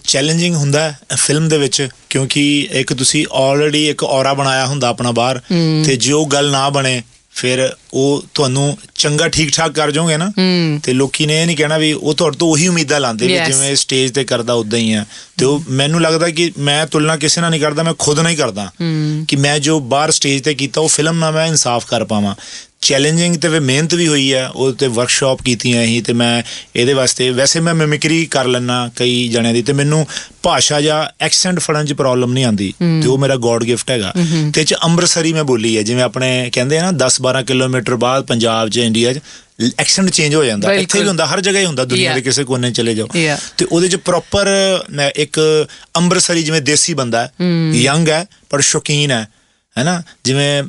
challenging 0.05 0.55
ਹੁੰਦਾ 0.55 0.81
ਹੈ 0.81 0.99
film 1.17 1.49
ਦੇ 1.49 1.59
ਵਿੱਚ 1.59 1.89
ਕਿਉਂਕਿ 2.11 2.69
ਇੱਕ 2.73 2.93
ਤੁਸੀਂ 2.95 3.27
ਆਲਰੇਡੀ 3.33 3.89
ਇੱਕ 3.89 4.05
ਔਰਾ 4.05 4.35
ਬਣਾਇਆ 4.35 4.67
ਹੁੰਦਾ 4.67 4.89
ਆਪਣਾ 4.89 5.11
ਬਾਹਰ 5.11 5.41
ਤੇ 5.85 5.97
ਜੇ 5.97 6.13
ਉਹ 6.13 6.27
ਗੱਲ 6.27 6.51
ਨਾ 6.51 6.69
ਬਣੇ 6.71 7.03
ਫਿਰ 7.33 7.73
ਉਹ 7.95 8.25
ਤੁਹਾਨੂੰ 8.35 8.79
ਚੰਗਾ 8.95 9.29
ਠੀਕ 9.29 9.53
ਠਾਕ 9.57 9.73
ਕਰ 9.73 9.91
ਜਾਓਗੇ 9.91 10.17
ਨਾ 10.17 10.33
ਤੇ 10.83 10.93
ਲੋਕੀ 10.93 11.27
ਨੇ 11.27 11.41
ਇਹ 11.43 11.47
ਨਹੀਂ 11.47 11.57
ਕਹਿਣਾ 11.57 11.79
ਵੀ 11.79 11.93
ਉਹ 11.93 12.15
ਤੁਹਾਡੇ 12.15 12.37
ਤੋਂ 12.37 12.49
ਉਹੀ 12.49 12.69
ਉਮੀਦਾਂ 12.69 13.01
ਲਾਉਂਦੇ 13.01 13.27
ਵੀ. 13.27 13.39
ਜਿਵੇਂ 13.47 13.77
ਸਟੇਜ 13.77 14.13
ਤੇ 14.13 14.25
ਕਰਦਾ 14.25 14.53
ਉਦਾਂ 14.53 14.79
ਹੀ 14.79 14.93
ਆ 14.93 15.05
ਤੇ 15.39 15.45
ਉਹ 15.45 15.63
ਮੈਨੂੰ 15.69 16.01
ਲੱਗਦਾ 16.03 16.29
ਕਿ 16.31 16.53
ਮੈਂ 16.59 16.87
ਤੁਲਨਾ 16.87 17.17
ਕਿਸੇ 17.17 17.41
ਨਾਲ 17.41 17.51
ਨਹੀਂ 17.51 17.61
ਕਰਦਾ 17.61 17.83
ਮੈਂ 17.83 17.95
ਖੁਦ 17.99 18.21
ਨਾਲ 18.21 18.33
ਹੀ 18.33 18.37
ਕਰਦਾ 18.37 18.71
ਕਿ 19.29 19.37
ਮੈਂ 19.37 19.59
ਜੋ 19.59 19.81
ਬਾਹਰ 19.81 20.11
ਸਟੇਜ 20.11 20.43
ਤੇ 20.43 20.55
ਕੀਤਾ 20.55 20.81
ਉਹ 20.81 20.89
ਫਿਲਮ 20.89 21.19
ਨਾਲ 21.19 21.33
ਮੈਂ 21.33 21.47
ਇਨਸਾਫ 21.47 21.87
ਕਰ 21.87 22.05
ਪਾਵਾਂ 22.05 22.35
ਚੈਲੰਜਿੰਗ 22.83 23.37
ਤੇ 23.37 23.49
ਵੀ 23.49 23.59
ਮਿਹਨਤ 23.59 23.95
ਵੀ 23.95 24.07
ਹੋਈ 24.09 24.33
ਹੈ 24.35 24.47
ਉਹ 24.49 24.73
ਤੇ 24.73 24.87
ਵਰਕਸ਼ਾਪ 24.87 25.43
ਕੀਤੀਆਂ 25.43 25.87
ਸੀ 25.87 26.01
ਤੇ 26.01 26.13
ਮੈਂ 26.13 26.43
ਇਹਦੇ 26.77 26.93
ਵਾਸਤੇ 26.93 27.29
ਵੈਸੇ 27.31 27.61
ਮੈਂ 27.61 27.75
ਮਿਮਿਕਰੀ 27.75 28.25
ਕਰ 28.27 28.47
ਲੈਣਾ 28.47 28.91
ਕਈ 28.97 29.29
ਜਣਿਆਂ 29.29 29.53
ਦੀ 29.55 29.63
ਤੇ 29.63 29.73
ਮੈਨੂੰ 29.73 30.07
ਭਾਸ਼ਾ 30.43 30.81
ਜਾਂ 30.81 31.05
ਐਕਸੈਂਟ 31.21 31.59
ਫੜਨ 31.59 31.87
'ਚ 31.87 31.93
ਪ੍ਰੋਬਲਮ 31.93 32.33
ਨਹੀਂ 32.33 32.45
ਆਉਂਦੀ 32.45 32.73
ਤੇ 33.03 33.09
ਉਹ 33.09 33.19
ਮੇਰਾ 33.19 33.37
ਗੋਡ 33.37 33.65
ਗਿਫਟ 33.65 33.91
ਹੈਗਾ 33.91 34.13
ਤੇ 34.53 34.65
'ਚ 34.65 34.75
ਅੰਮ੍ਰਿਤਸਰੀ 34.85 35.33
ਮੈਂ 35.33 35.45
ਬੋਲੀ 35.45 35.77
ਹੈ 35.77 35.83
ਜਿਵੇਂ 35.83 36.03
ਆਪਣੇ 36.03 36.51
ਕਹਿੰਦੇ 36.53 36.79
ਆ 36.79 36.91
ਨਾ 36.91 37.07
10 37.07 37.21
12 37.29 37.43
ਕਿਲੋਮੀਟਰ 37.47 37.97
ਬਾਅਦ 37.97 38.25
ਪੰਜਾਬ 38.25 38.69
'ਚ 38.69 38.77
ਇੰਡੀਆ 38.79 39.13
'ਚ 39.13 39.21
ਐਕਸੈਂਟ 39.79 40.11
ਚੇਂਜ 40.11 40.35
ਹੋ 40.35 40.45
ਜਾਂਦਾ 40.45 40.69
ਇੱਥੇ। 40.75 40.99
ਵੀ 40.99 41.09
ਹੁੰਦਾ 41.09 41.27
ਹਰ 41.27 41.41
ਜਗ੍ਹਾ 41.41 41.61
ਹੀ 41.61 41.67
ਹੁੰਦਾ 41.67 41.85
ਦੁਨੀਆ. 41.85 42.15
ਦੇ 42.15 42.21
ਕਿਸੇ 42.21 42.45
ਕੋਨੇ 42.45 42.71
ਚਲੇ 42.71 42.95
ਜਾਓ. 42.95 43.09
ਤੇ 43.59 43.65
ਉਹਦੇ 43.73 43.89
'ਚ 43.89 43.97
ਪ੍ਰੋਪਰ 43.97 44.49
ਇੱਕ 45.17 45.41
ਅੰਮ੍ਰਿਤਸਰੀ 45.97 46.43
ਜਿਵੇਂ 46.43 46.61
ਦੇਸੀ 46.63 46.95
ਬੰਦਾ 46.95 47.23
ਹੈ 47.23 47.33
ਯੰਗ 47.75 48.09
ਹੈ 48.09 48.25
ਪਰ 48.51 48.61
ਸ਼ੌਕੀਨ 48.61 49.11
ਹੈ 49.11 49.27
ਹੈਨਾ? 49.79 50.03
ਜਿਵੇਂ 50.25 50.63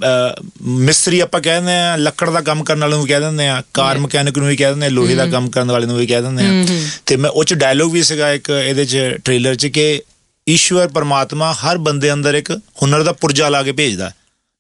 ਮਿਸਤਰੀ 0.62 1.20
ਆਪਾਂ 1.20 1.42
ਕਹਿੰਦੇ 1.42 1.76
ਆ 1.76 1.96
ਲੱਕੜ 1.96 2.30
ਦਾ 2.30 2.42
ਕੰਮ 2.42 2.64
ਕਰਨ 2.64 2.80
ਵਾਲੇ 2.82 2.96
ਨੂੰ 2.98 3.08
ਕਹਿ 3.08 3.20
ਦਿੰਦੇ 3.20 3.48
ਆ 3.48 3.62
ਕਾਰ 3.74 3.98
ਮਕੈਨਿਕ 3.98 4.38
ਨੂੰ 4.38 4.48
ਵੀ 4.48 4.56
ਕਹਿ 4.56 4.70
ਦਿੰਦੇ 4.70 4.86
ਆ 4.86 4.90
ਲੋਹੇ 4.90 5.16
ਦਾ 5.16 5.26
ਕੰਮ 5.26 5.50
ਕਰਨ 5.50 5.72
ਵਾਲੇ 5.72 5.88
ਨੂੰ 5.88 5.98
ਵੀ 5.98 6.08
ਕਹਿ 6.08 6.22
ਦਿੰਦੇ 6.22 6.44
ਆ 6.46 6.66
ਤੇ 7.06 7.16
ਮੈਂ 7.16 7.30
ਉਹ 7.30 7.44
ਚ 7.44 7.54
ਡਾਇਲੋਗ 7.54 7.94
ਵੀ 7.94 8.04
ਸੀਗਾ 8.04 8.32
ਇੱਕ 8.32 8.50
ਇਹਦੇ 8.50 8.86
ਚ 8.86 8.98
ਟ੍ਰੇਲਰ 9.26 9.56
ਚ 9.56 9.68
ਕਿ 9.68 10.02
ਈਸ਼ਵਰ 10.50 10.88
ਪਰਮਾਤਮਾ 10.88 11.54
ਹਰ 11.54 11.78
ਬੰਦੇ 11.78 12.14
ਅੰਦਰ 12.14 12.34
ਇੱਕ 12.34 12.52
ਹੁਨਰ 12.52 13.04
ਦਾ 13.04 13.12
ਪੁਰਜਾ 13.12 13.50
ਲਾ 13.50 13.64
ਕੇ 13.64 13.72
ਭੇਜਦਾ 13.72 14.10
ਹੈ 14.10 14.14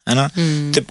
ਹੈਨਾ? 0.10 0.30
ਤੇ 0.73 0.82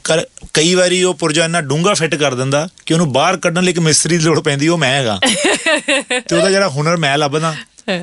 ਕਈ 0.55 0.75
ਵਾਰੀ 0.75 1.03
ਉਹ 1.03 1.15
ਪੁਰਜਾ 1.15 1.45
ਇੰਨਾ 1.45 1.61
ਡੂੰਘਾ 1.61 1.95
ਫਿੱਟ 1.95 2.15
ਕਰ 2.15 2.35
ਦਿੰਦਾ 2.35 2.69
ਕਿ 2.87 2.95
ਉਹਨੂੰ 2.95 3.13
ਬਾਹਰ 3.13 3.37
ਕੱਢਣ 3.37 3.63
ਲਈ 3.63 3.71
ਇੱਕ 3.71 3.79
ਮਿਸਤਰੀ 3.79 4.19
ਦੀ 4.19 4.25
ਲੋੜ 4.25 4.41
ਪੈਂਦੀ 4.41 4.69
ਉਹ 4.69 4.79
ਮੈਂ 4.79 4.91
ਹੈਗਾ। 4.91 5.21
ਤੇ 6.29 6.37
ਉਹਦਾ 6.37 6.51
ਜਿਹੜਾ 6.51 6.69
ਹੁਨਰ 6.69 6.97
ਮੈਂ 6.97 7.19
ਲੱਭਦਾ। 7.19 7.55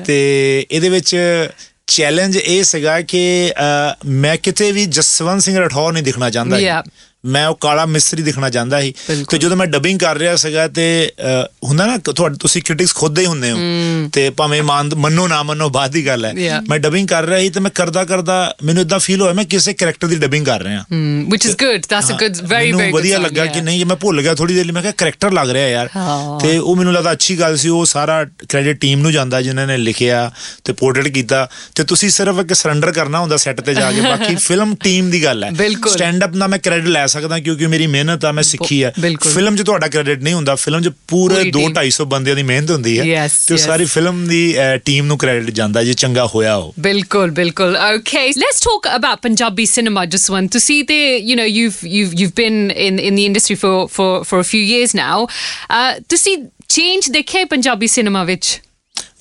ਤੇ 0.06 0.66
ਇਹਦੇ 0.70 0.88
ਵਿੱਚ 0.88 1.16
ਚੈਲੰਜ 1.88 2.36
ਇਹ 2.36 2.62
ਸੀਗਾ 2.64 3.00
ਕਿ 3.00 3.52
ਮੈਂ 4.06 4.36
ਕਿਤੇ 4.36 4.72
ਵੀ 4.72 4.84
ਜਸਵੰਤ 4.86 5.42
ਸਿੰਘ 5.42 5.58
ਰਠੌਰ 5.58 5.92
ਨਹੀਂ 5.92 6.02
ਦਿਖਣਾ 6.02 6.30
ਚਾਹੁੰਦਾ. 6.30 6.56
ਮੈਂ 7.24 7.46
ਉਹ 7.46 7.54
ਕਾਲਾ 7.60 7.86
ਮਿਸਤਰੀ 7.86 8.22
ਦਿਖਣਾ 8.22 8.50
ਚਾਹੁੰਦਾ 8.50 8.80
ਸੀ। 8.80 8.94
ਤੇ 9.30 9.38
ਜਦੋਂ 9.38 9.56
ਮੈਂ 9.56 9.66
ਡਬਿੰਗ 9.66 9.98
ਕਰ 9.98 10.16
ਰਿਹਾ 10.16 10.36
ਸੀਗਾ 10.36 10.68
ਤੇ 10.68 11.12
ਹੁੰਦਾ 11.64 11.86
ਨਾ 11.86 11.96
ਤੁਹਾਡੇ 11.98 12.36
ਤੁਸੀਂ 12.40 12.62
ਕ੍ਰਿਟਿਕਸ 12.62 12.94
ਖੁਦ 12.94 13.18
ਹੀ 13.18 13.26
ਹੁੰਦੇ 13.26 13.50
ਹੋ 13.50 13.56
ਤੇ 14.12 14.30
ਭਾਵੇਂ 14.30 14.62
ਮੰਨ 14.62 14.90
ਮੰਨੋ 14.94 15.26
ਨਾ 15.28 15.42
ਮੰਨੋ 15.42 15.68
ਬਾਅਦ 15.68 15.90
ਦੀ 15.90 16.06
ਗੱਲ 16.06 16.24
ਹੈ. 16.24 16.60
ਮੈਂ 16.68 16.78
ਡਬਿੰਗ 16.78 17.08
ਕਰ 17.08 17.24
ਰਿਹਾ 17.24 17.40
ਸੀ 17.40 17.50
ਤੇ 17.50 17.60
ਮੈਂ 17.60 17.70
ਕਰਦਾ 17.74 18.04
ਕਰਦਾ 18.04 18.36
ਮੈਨੂੰ 18.64 18.82
ਇਦਾਂ 18.82 18.98
ਫੀਲ 18.98 19.20
ਹੋਇਆ 19.20 19.32
ਮੈਂ 19.32 19.44
ਕਿਸੇ 19.44 19.72
ਕੈਰੈਕਟਰ 19.72 20.06
ਦੀ 20.06 20.16
ਡਬਿੰਗ 20.16 20.46
ਕਰ 20.46 20.62
ਰਿਹਾ 20.62 20.84
which 21.32 21.48
is 21.48 21.56
good. 21.64 21.88
That's 21.92 22.10
a 22.10 22.18
good, 22.18 22.38
very, 22.52 22.70
very 22.72 22.92
ਵਧੀਆ 22.92 23.18
ਲੱਗਾ. 23.18 23.46
ਕਿ 23.46 23.60
ਨਹੀਂ 23.60 23.86
ਮੈਂ 23.86 23.96
ਭੁੱਲ 23.96 24.22
ਗਿਆ 24.22 24.34
ਥੋੜੀ 24.34 24.54
ਦੇਰ 24.54 24.64
ਲਈ 24.64 24.72
ਮੈਂ 24.72 24.82
ਕਿਹਾ 24.82 24.92
ਕਰੈਕਟਰ 24.92 25.32
ਲੱਗ 25.32 25.50
ਰਿਹਾ 25.50 25.68
ਯਾਰ। 25.68 25.88
ਤੇ 26.40 26.58
ਉਹ 26.58 26.76
ਮੈਨੂੰ 26.76 26.92
ਲੱਗਦਾ 26.92 27.12
ਅੱਛੀ 27.12 27.38
ਗੱਲ 27.40 27.56
ਸੀ 27.56 27.68
ਉਹ 27.68 27.84
ਸਾਰਾ 27.86 28.24
ਕ੍ਰੈਡਿਟ 28.48 28.80
ਟੀਮ 28.80 29.00
ਨੂੰ 29.00 29.12
ਜਾਂਦਾ 29.12 29.42
ਜਿਨ੍ਹਾਂ 29.42 29.66
ਨੇ 29.66 29.76
ਲਿਖਿਆ 29.76 30.30
ਤੇ 30.64 30.72
ਪੋਰਟਰੇਟ 30.72 31.08
ਕੀਤਾ 31.08 31.48
ਤੇ 31.74 31.84
ਤੁਸੀਂ 31.84 32.10
ਸਿਰਫ 32.10 32.38
ਇੱਕ 32.40 32.52
ਸਰੈਂਡਰ 32.52 32.92
ਕਰਨਾ 32.92 33.18
ਹੁੰਦਾ 33.18 33.36
ਸੈੱਟ 33.36 33.60
ਤੇ 33.60 33.74
ਜਾ 33.74 33.92
ਕੇ 33.92 34.00
ਬਾਕੀ 34.00 34.34
ਫਿਲਮ 34.48 34.74
ਟੀਮ 34.74 35.10
ਦੀ 35.10 35.24
ਗੱਲ 35.24 35.44
ਹੈ। 35.44 35.50
ਸਟੈਂਡ 35.88 36.24
ਅਪ 36.24 36.30
ਦਾ 36.30 36.46
ਮੈਂ 36.46 36.58
ਕ੍ਰੈਡਿਟ 36.58 36.88
ਲੈ 36.88 37.06
ਸਕਦਾ 37.08 37.38
ਕਿਉਂਕਿ 37.38 37.66
ਮੇਰੀ 37.66 37.86
ਮਿਹਨਤ 37.86 38.24
ਆ 38.24 38.32
ਮੈਂ 38.32 38.42
ਸਿੱਖੀ 38.42 38.82
ਆ। 38.82 38.92
ਫਿਲਮ 39.24 39.56
'ਚ 39.56 39.62
ਤੁਹਾਡਾ 39.62 39.88
ਕ੍ਰੈਡਿਟ 39.88 40.22
ਨਹੀਂ 40.22 40.34
ਹੁੰਦਾ। 40.34 40.54
ਫਿਲਮ 40.54 40.82
'ਚ 40.82 40.90
ਪੂਰੇ 41.08 41.42
2 41.48 41.64
250 41.68 42.04
ਬੰਦਿਆਂ 42.06 42.36
ਦੀ 42.36 42.42
ਮਿਹਨਤ 42.42 42.70
ਹੁੰਦੀ 42.70 42.98
ਹੈ 42.98 43.26
ਤੇ 43.48 43.56
ਸਾਰੀ 43.56 43.84
ਫਿਲਮ 43.84 44.26
ਦੀ 44.28 44.42
ਟੀਮ 44.84 45.06
ਨੂੰ 45.06 45.18
ਕ੍ਰੈਡਿਟ 45.18 45.50
ਜਾਂਦਾ 45.50 45.82
ਜੇ 45.84 45.94
ਚੰਗਾ 45.94 46.26
ਹੋਇਆ 46.34 46.56
ਹੋ 46.56 46.72
ਬਿਲਕੁਲ 46.78 47.30
ਬਿਲਕੁਲ। 47.30 47.76
Okay 47.94 48.26
let's 48.38 48.60
talk 48.60 48.88
about 48.96 49.18
Punjabi 49.22 49.66
cinema 49.66 50.04
just 50.04 50.30
one 50.30 50.48
two 50.48 50.58
ਸੀ 50.58 50.82
ਤੇ 50.82 51.16
you 51.16 51.36
نو 51.36 51.46
you've 51.46 51.72
you've 51.86 52.14
you've 52.14 52.30
been 52.36 52.70
in 52.70 52.98
in 52.98 53.14
the 53.14 53.24
industry 53.24 53.56
for 53.56 53.86
for 53.86 54.22
for 54.22 54.40
a 54.40 54.42
few 54.42 54.62
years 54.62 54.94
now 54.94 55.28
ਤੁਸੀਂ 56.08 56.36
ਚੇਂਜ 56.68 57.10
ਦੇਖਿਆ 57.10 57.44
ਪੰਜਾਬੀ 57.44 57.86
ਸਿਨੇਮਾ 57.86 58.24
ਵਿੱਚ? 58.24 58.60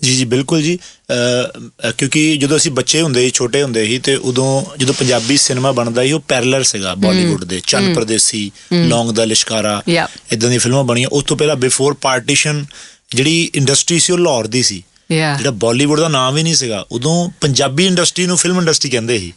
ਜੀ 0.04 0.16
ਜੀ 0.16 0.26
ਬਿਲਕੁਲ 0.26 0.62
ਜੀ। 0.62 0.80
ਕਿਉਂਕਿ 1.98 2.38
ਜਦੋਂ 2.38 2.58
ਅਸੀਂ 2.58 2.72
ਬੱਚੇ 2.72 3.02
ਹੁੰਦੇ 3.02 3.22
ਸੀ 3.22 3.30
ਛੋਟੇ 3.30 3.64
ਹੁੰਦੇ 3.64 3.86
ਸੀ 3.86 4.00
ਤੇ 4.00 4.16
ਉਦੋਂ 4.16 4.78
ਜਦੋਂ 4.78 4.94
ਪੰਜਾਬੀ 4.94 5.38
ਸਿਨੇਮਾ 5.38 5.72
ਬਣਦਾ 5.72 6.04
ਸੀ 6.04 6.12
ਉਹ 6.12 6.20
ਪੈਰਲਰ 6.20 6.64
ਸੀਗਾ 6.64 6.96
ਬਾਲੀਵੁੱਡ 6.96 7.44
ਦੇ 7.44 7.62
ਚੰਨ 7.68 7.94
ਪਰਦੇਸੀ 7.94 8.52
ਲੌਂਗ 8.74 9.10
ਦਾ 9.10 9.26
ਲਿਸ਼ਕਾਰਾ. 9.26 9.82
ਇਦਾਂ 10.32 10.50
ਦੀਆਂ 10.50 10.60
ਫਿਲਮਾਂ 10.60 10.84
ਬਣੀਆਂ। 10.84 11.10
ਉਸ 11.12 11.24
ਤੋਂ 11.24 11.38
ਪਹਿਲਾਂ 11.38 11.56
ਬਿਫੋਰ 11.56 11.94
ਪਾਰਟੀਸ਼ਨ 12.02 12.66
ਜਿਹੜੀ 13.16 13.52
ਇੰਡਸਟਰੀ 13.56 14.00
ਸੀ 14.00 14.14
ਉਹ 14.14 14.18
ਲਾਹੌਰ 14.18 14.48
ਦੀ 14.48 14.64
ਸੀ. 14.64 14.84
ਜਿਹੜਾ 15.38 15.52
ਬਾਲੀਵੁੱਡ 15.52 16.00
ਦਾ 16.00 16.08
ਨਾਮ 16.08 16.38
ਹੀ 16.38 16.44
ਨਹੀਂ 16.44 16.56
ਸੀਗਾ 16.56 16.86
ਉਦੋਂ 16.92 17.30
ਪੰਜਾਬੀ 17.42 17.86
ਇੰਡਸਟਰੀ 17.86 18.26
ਨੂੰ 18.26 18.38
ਫਿਲਮ 18.38 18.58
ਇੰਡਸਟਰੀ 18.58 18.90
ਕਹਿੰਦੇ 18.90 19.20
ਸੀ. 19.20 19.34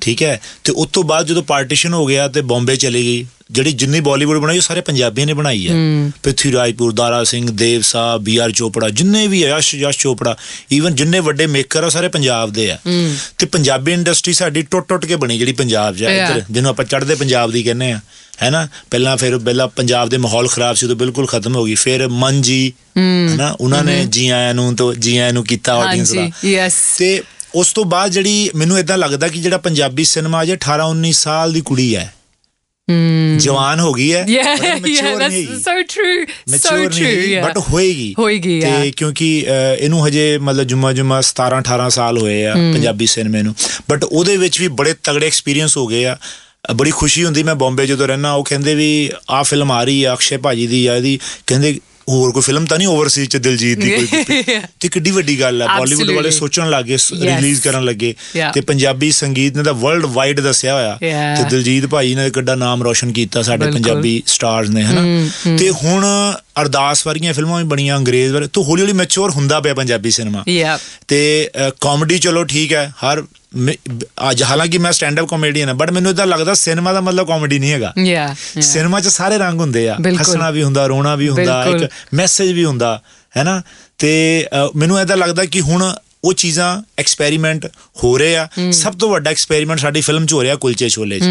ਠੀਕ 0.00 0.22
ਹੈ? 0.22 0.40
ਤੇ 0.64 0.72
ਉਸ 0.72 0.88
ਤੋਂ 0.92 1.04
ਬਾਅਦ 1.04 1.26
ਜਦੋਂ 1.26 1.42
ਪਾਰਟੀਸ਼ਨ 1.42 1.94
ਹੋ 1.94 2.06
ਗਿਆ 2.06 2.28
ਤੇ 2.28 2.40
ਬੰਬੇ 2.40 2.76
ਚਲੀ 2.76 3.02
ਗਈ 3.02 3.26
ਜਿਹੜੀ 3.50 3.72
ਜਿੰਨੀ 3.72 4.00
ਬਾਲੀਵੁੱਡ 4.00 4.38
ਬਣਾਈ 4.38 4.56
ਉਹ 4.56 4.62
ਸਾਰੇ 4.62 4.80
ਪੰਜਾਬੀਆਂ 4.80 5.26
ਨੇ 5.26 5.32
ਬਣਾਈ 5.32 5.68
ਹੈ। 5.68 5.74
ਪ੍ਰਿਥਵੀ 6.22 6.52
ਰਾਜਪੂਰ 6.52 6.92
ਦਾਰਾ 6.92 7.24
ਸਿੰਘ 7.24 7.50
ਦੇਵ 7.50 7.80
ਸਾਹਿਬ 7.80 8.22
ਬੀ 8.22 8.36
ਆਰ 8.36 8.50
ਚੋਪੜਾ 8.50 8.88
ਜਿੰਨੇ 8.88 9.26
ਵੀ 9.26 9.40
ਯਸ਼ 9.40 9.74
ਯਸ਼ 9.74 9.98
ਚੋਪੜਾ 9.98 10.36
ਈਵਨ 10.72 10.94
ਜਿੰਨੇ 10.94 11.20
ਵੱਡੇ 11.20 11.46
ਮੇਕਰ 11.46 11.84
ਆ 11.84 11.88
ਸਾਰੇ 11.88 12.08
ਪੰਜਾਬ 12.08 12.52
ਦੇ 12.52 12.70
ਆ। 12.70 12.78
ਤੇ 13.38 13.46
ਪੰਜਾਬੀ 13.46 13.92
ਇੰਡਸਟਰੀ 13.92 14.32
ਸਾਡੀ 14.32 14.62
ਟੁੱਟ 14.62 14.88
ਟੁੱਟ 14.88 15.06
ਕੇ 15.06 15.16
ਬਣੀ 15.16 15.38
ਜਿਹੜੀ 15.38 15.52
ਪੰਜਾਬ 15.52 15.96
'ਚ. 15.96 16.02
ਇੱਧਰ 16.02 16.42
ਜਿਹਨੂੰ 16.50 16.70
ਆਪਾਂ 16.70 16.84
ਚੜ੍ਹਦੇ 16.84 17.14
ਪੰਜਾਬ 17.14 17.50
ਦੀ 17.50 17.62
ਕਹਿੰਦੇ 17.62 17.92
ਆ। 17.92 18.00
ਹੈਨਾ 18.42 18.68
ਪਹਿਲਾਂ 18.90 19.16
ਫਿਰ 19.16 19.38
ਪਹਿਲਾਂ 19.38 19.68
ਪੰਜਾਬ 19.68 20.08
ਦੇ 20.08 20.18
ਮਾਹੌਲ 20.18 20.48
ਖਰਾਬ 20.48 20.76
ਸੀ 20.76 20.86
ਉਦੋਂ 20.86 20.96
ਬਿਲਕੁਲ 20.96 21.26
ਖਤਮ 21.26 21.56
ਹੋ 21.56 21.64
ਗਈ। 21.64 21.74
ਫਿਰ 21.74 22.08
ਮਨ 22.08 22.40
ਜੀ 22.42 22.72
ਹੈਨਾ 22.98 23.50
ਉਹਨਾਂ 23.60 23.82
ਨੇ 23.84 24.04
ਜੀ 24.04 24.28
ਆਇਆਂ 24.28 24.54
ਨੂੰ 24.54 24.74
ਤੋਂ 24.76 24.94
ਜੀ 24.94 25.16
ਆਇਆਂ 25.16 25.32
ਨੂੰ 25.32 25.44
ਕੀਤਾ 25.44 25.74
ਆਡੀਅנס 25.74 26.14
ਦਾ। 26.14 26.26
yes. 26.26 26.72
ਤੇ 26.98 27.22
ਉਸ 27.54 27.72
ਤੋਂ 27.72 27.84
ਬਾਅਦ 27.84 28.10
ਜਿਹੜੀ 28.10 28.50
ਮੈਨੂੰ 28.54 28.78
ਇਦਾਂ 28.78 28.98
ਲੱਗਦਾ 28.98 29.28
ਕਿ 29.28 29.40
ਜਿਹੜਾ 29.40 29.58
ਪੰਜਾਬੀ 29.58 30.04
ਸਿਨੇਮਾ 30.04 30.42
ਅਜੇ 30.42 30.52
18 30.52 30.90
19 30.90 31.12
ਸਾਲ 31.12 31.52
ਦੀ 31.52 31.60
ਕੁੜੀ 31.60 31.94
ਹੈ। 31.96 32.12
ਜਵਾਨ 33.38 33.80
ਹੋ 33.80 33.92
ਗਈ 33.92 34.12
ਹੈ 34.14 34.22
that's 34.22 35.28
ਨਹੀਂ 35.28 35.46
ਮੈਚੁਰ 36.48 36.78
true. 36.78 36.90
ਨਹੀਂ 36.90 37.36
Yeah. 37.36 37.48
ਬਟ 37.48 37.58
ਹੋਏਗੀ। 37.58 38.14
ਹੋਏਗੀ, 38.18 38.60
ਤੇ. 38.60 38.90
ਕਿਉਂਕਿ 38.96 39.46
ਇਹਨੂੰ 39.78 40.06
ਹਜੇ 40.06 40.38
ਮਤਲਬ 40.38 40.64
ਜੁਮਾ 40.64 40.92
ਜੁਮਾ 40.92 41.20
17 41.20 41.58
18 41.58 41.88
ਸਾਲ 41.90 42.18
ਹੋਏ 42.18 42.44
ਆ 42.46 42.54
ਪੰਜਾਬੀ 42.54 43.06
ਸਿਨੇਮੇ 43.06 43.42
ਨੂੰ। 43.42 43.54
ਬਟ 43.90 44.04
ਉਹਦੇ 44.04 44.36
ਵਿੱਚ 44.36 44.60
ਵੀ 44.60 44.68
ਬੜੇ 44.68 44.94
ਤਗੜੇ 45.02 45.26
ਐਕਸਪੀਰੀਅੰਸ 45.26 45.76
ਹੋ 45.76 45.86
ਗਏ 45.86 46.04
ਆ। 46.04 46.16
ਬੜੀ 46.76 46.90
ਖੁਸ਼ੀ 46.90 47.24
ਹੁੰਦੀ 47.24 47.42
ਮੈਂ 47.42 47.54
ਬੰਬੇ 47.54 47.86
ਜਦੋਂ 47.86 48.08
ਰਹਿਣਾ 48.08 48.32
ਉਹ 48.32 48.44
ਕਹਿੰਦੇ 48.44 48.74
ਵੀ 48.74 49.10
ਆਹ 49.30 49.44
ਫਿਲਮ 49.44 49.72
ਆ 49.72 49.84
ਰਹੀ 49.84 50.04
ਆ 50.04 50.14
ਅਕਸ਼ੇ 50.14 50.36
ਭਾਜੀ 50.36 50.66
ਦੀ 50.66 50.86
ਆ 50.86 50.96
ਇਹਦੀ 50.96 51.18
ਕਹਿੰਦੇ 51.46 51.80
ਹੋਰ 52.08 52.32
ਕੋਈ 52.32 52.42
ਫਿਲਮ 52.42 52.64
ਤਾਂ 52.64 52.78
ਨਹੀਂ 52.78 52.88
ਓਵਰਸੀਜ਼ 52.88 53.28
ਚ 53.30 53.36
ਦਿਲਜੀਤ 53.36 53.78
ਦੀ 53.78 53.90
ਕੋਈ 53.90 54.06
ਤੇ 54.80 54.88
ਕਿੱਡੀ 54.88 55.10
ਵੱਡੀ 55.10 55.40
ਗੱਲ 55.40 55.62
ਆ 55.62 55.78
ਬਾਲੀਵੁੱਡ 55.78 56.10
ਵਾਲੇ. 56.10 56.30
ਸੋਚਣ 56.30 56.70
ਲੱਗੇ. 56.70 56.96
ਰਿਲੀਜ਼ 57.20 57.60
ਕਰਨ 57.62 57.84
ਲੱਗੇ. 57.84 58.14
ਤੇ 58.54 58.60
ਪੰਜਾਬੀ 58.60 59.10
ਸੰਗੀਤ 59.12 59.56
ਨੇ 59.56 59.62
ਤਾਂ 59.62 59.74
ਵਰਲਡ 59.74 60.04
ਵਾਈਡ 60.04 60.40
ਦੱਸਿਆ 60.40 60.74
ਹੋਇਆ. 60.74 60.98
ਤੇ 61.36 61.44
ਦਿਲਜੀਤ 61.50 61.86
ਭਾਈ 61.86 62.14
ਨੇ 62.14 62.30
ਕਿੱਡਾ 62.30 62.54
ਨਾਮ 62.54 62.82
ਰੋਸ਼ਨ 62.82 63.12
ਕੀਤਾ 63.12 63.42
ਸਾਡੇ। 63.42 63.70
ਪੰਜਾਬੀ 63.70 64.22
ਸਟਾਰਸ 64.26 64.68
ਨੇ 64.68 64.82
ਹਨਾ 64.82 65.02
ਤੇ 65.56 65.70
ਹੁਣ 65.70 66.04
ਅਰਦਾਸ 66.60 67.06
ਵਰਗੀਆਂ 67.06 67.34
ਫਿਲਮਾਂ 67.34 67.58
ਵੀ 67.58 67.64
ਬਣੀਆਂ 67.64 67.96
ਅੰਗਰੇਜ਼ 67.96 68.32
ਵਰ 68.32 68.46
ਤੋਂ 68.46 68.64
ਹੌਲੀ 68.64 68.82
ਹੌਲੀ 68.82 68.92
ਮੈਚੁਰ 68.92 69.30
ਹੁੰਦਾ 69.30 69.60
ਪਿਆ 69.60 69.74
ਪੰਜਾਬੀ 69.74 70.10
ਸਿਨੇਮਾ. 70.10 70.44
ਤੇ 71.08 71.50
ਕਾਮੇਡੀ 71.80 72.18
ਚਲੋ 72.18 72.44
ਠੀਕ 72.44 72.72
ਹੈ 72.72 72.92
ਹਰ 73.04 73.24
ਅੱਜ 74.30 74.42
ਹਾਲਾਂਕਿ 74.42 74.78
ਮੈਂ 74.78 74.92
ਸਟੈਂਡ 74.92 75.20
ਅਪ 75.20 75.26
ਕਾਮੇਡੀਅਨ 75.26 75.68
ਹਾਂ 75.68 75.74
ਬਟ 75.74 75.90
ਮੈਨੂੰ 75.90 76.10
ਇਦਾਂ 76.10 76.26
ਲੱਗਦਾ 76.26 76.54
ਸਿਨੇਮਾ 76.54 76.92
ਦਾ 76.92 77.00
ਮਤਲਬ 77.00 77.26
ਕਾਮੇਡੀ 77.26 77.58
ਨਹੀਂ 77.58 77.72
ਹੈਗਾ 77.72 77.92
yeah. 77.98 78.60
ਸਿਨੇਮਾ 78.60 79.00
'ਚ 79.00 79.08
ਸਾਰੇ 79.08 79.38
ਰੰਗ 79.38 79.60
ਹੁੰਦੇ 79.60 79.88
ਆ। 79.88 79.96
ਹੱਸਣਾ 80.20 80.50
ਵੀ 80.50 80.62
ਹੁੰਦਾ 80.62 80.86
ਰੋਣਾ 80.86 81.16
ਵੀ 81.16 81.28
ਹੁੰਦਾ। 81.28 81.64
ਇੱਕ 81.64 81.90
ਮੈਸੇਜ 82.14 82.52
ਵੀ 82.52 82.64
ਹੁੰਦਾ 82.64 83.02
ਹੈਨਾ 83.36 83.62
ਤੇ 83.98 84.46
ਮੈਨੂੰ 84.76 85.00
ਇਦਾਂ 85.00 85.16
ਲੱਗਦਾ 85.16 85.44
ਕਿ 85.44 85.60
ਹੁਣ 85.60 85.94
ਉਹ 86.24 86.32
ਚੀਜ਼ਾਂ 86.32 86.82
ਐਕਸਪੈਰੀਮੈਂਟ 86.98 87.66
ਹੋ 88.04 88.18
ਰਹੇ 88.18 88.36
ਆ। 88.36 88.48
ਸਭ 88.70 88.92
ਤੋਂ 88.92 89.10
ਵੱਡਾ 89.10 89.30
ਐਕਸਪੈਰੀਮੈਂਟ 89.30 89.80
ਸਾਡੀ 89.80 90.00
ਫਿਲਮ 90.00 90.26
'ਚ 90.26 90.32
ਹੋ 90.32 90.42
ਰਿਹਾ 90.42 90.54
ਕੁਲਚੇ 90.54 90.88
ਛੋਲੇ 90.88 91.20
'ਚ। 91.20 91.22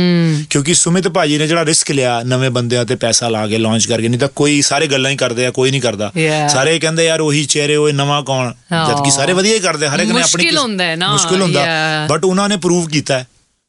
ਕਿਉਂਕਿ 0.49 0.73
ਸੁਮਿਤ 0.73 1.07
ਭਾਜੀ 1.07 1.37
ਨੇ 1.37 1.47
ਜਿਹੜਾ 1.47 1.65
ਰਿਸਕ 1.65 1.91
ਲਿਆ 1.91 2.21
ਨਵੇਂ 2.23 2.49
ਬੰਦਿਆਂ 2.49 2.85
ਤੇ 2.85 2.95
ਪੈਸਾ 2.95 3.29
ਲਾ 3.29 3.47
ਕੇ 3.47 3.57
ਲਾਂਚ 3.57 3.85
ਕਰਕੇ 3.85 4.07
ਨਹੀਂ 4.07 4.19
ਤਾਂ 4.19 4.27
ਕੋਈ 4.35 4.61
ਸਾਰੇ 4.61 4.87
ਗੱਲਾਂ 4.87 5.11
ਹੀ 5.11 5.15
ਕਰਦੇ 5.15 5.45
ਆ 5.45 5.51
ਕੋਈ 5.51 5.71
ਨਹੀਂ 5.71 5.81
ਕਰਦਾ. 5.81 6.11
ਸਾਰੇ 6.49 6.79
ਕਹਿੰਦੇ 6.79 7.05
ਯਾਰ 7.05 7.21
ਉਹੀ 7.21 7.45
ਚਿਹਰੇ 7.45 7.75
ਉਹ 7.75 7.89
ਨਵਾਂ 7.89 8.23
ਕੌਣ? 8.23 8.51
ਜਦ 8.87 9.05
ਕਿ 9.05 9.11
ਸਾਰੇ 9.11 9.33
ਵਧੀਆ 9.33 9.55
ਹੀ 9.55 9.59
ਕਰਦੇ 9.59 9.87
ਹਰ 9.87 9.93
ਇੱਕ 9.93 10.03
ਨੇ 10.03 10.09
ਆਪਣੀ 10.09 10.21
ਮੁਸ਼ਕਿਲ 10.21 10.57
ਹੁੰਦਾ 10.57 10.83
ਹੈ 10.83 10.95
ਨਾ, 10.95 11.11
ਮੁਸ਼ਕਿਲ 11.11 11.41
ਹੁੰਦਾ. 11.41 11.65
ਬਟ 12.09 12.25
ਉਹਨਾਂ 12.25 12.49
ਨੇ 12.49 12.57
ਪ੍ਰੂਵ 12.57 12.87
ਕੀਤਾ 12.87 13.23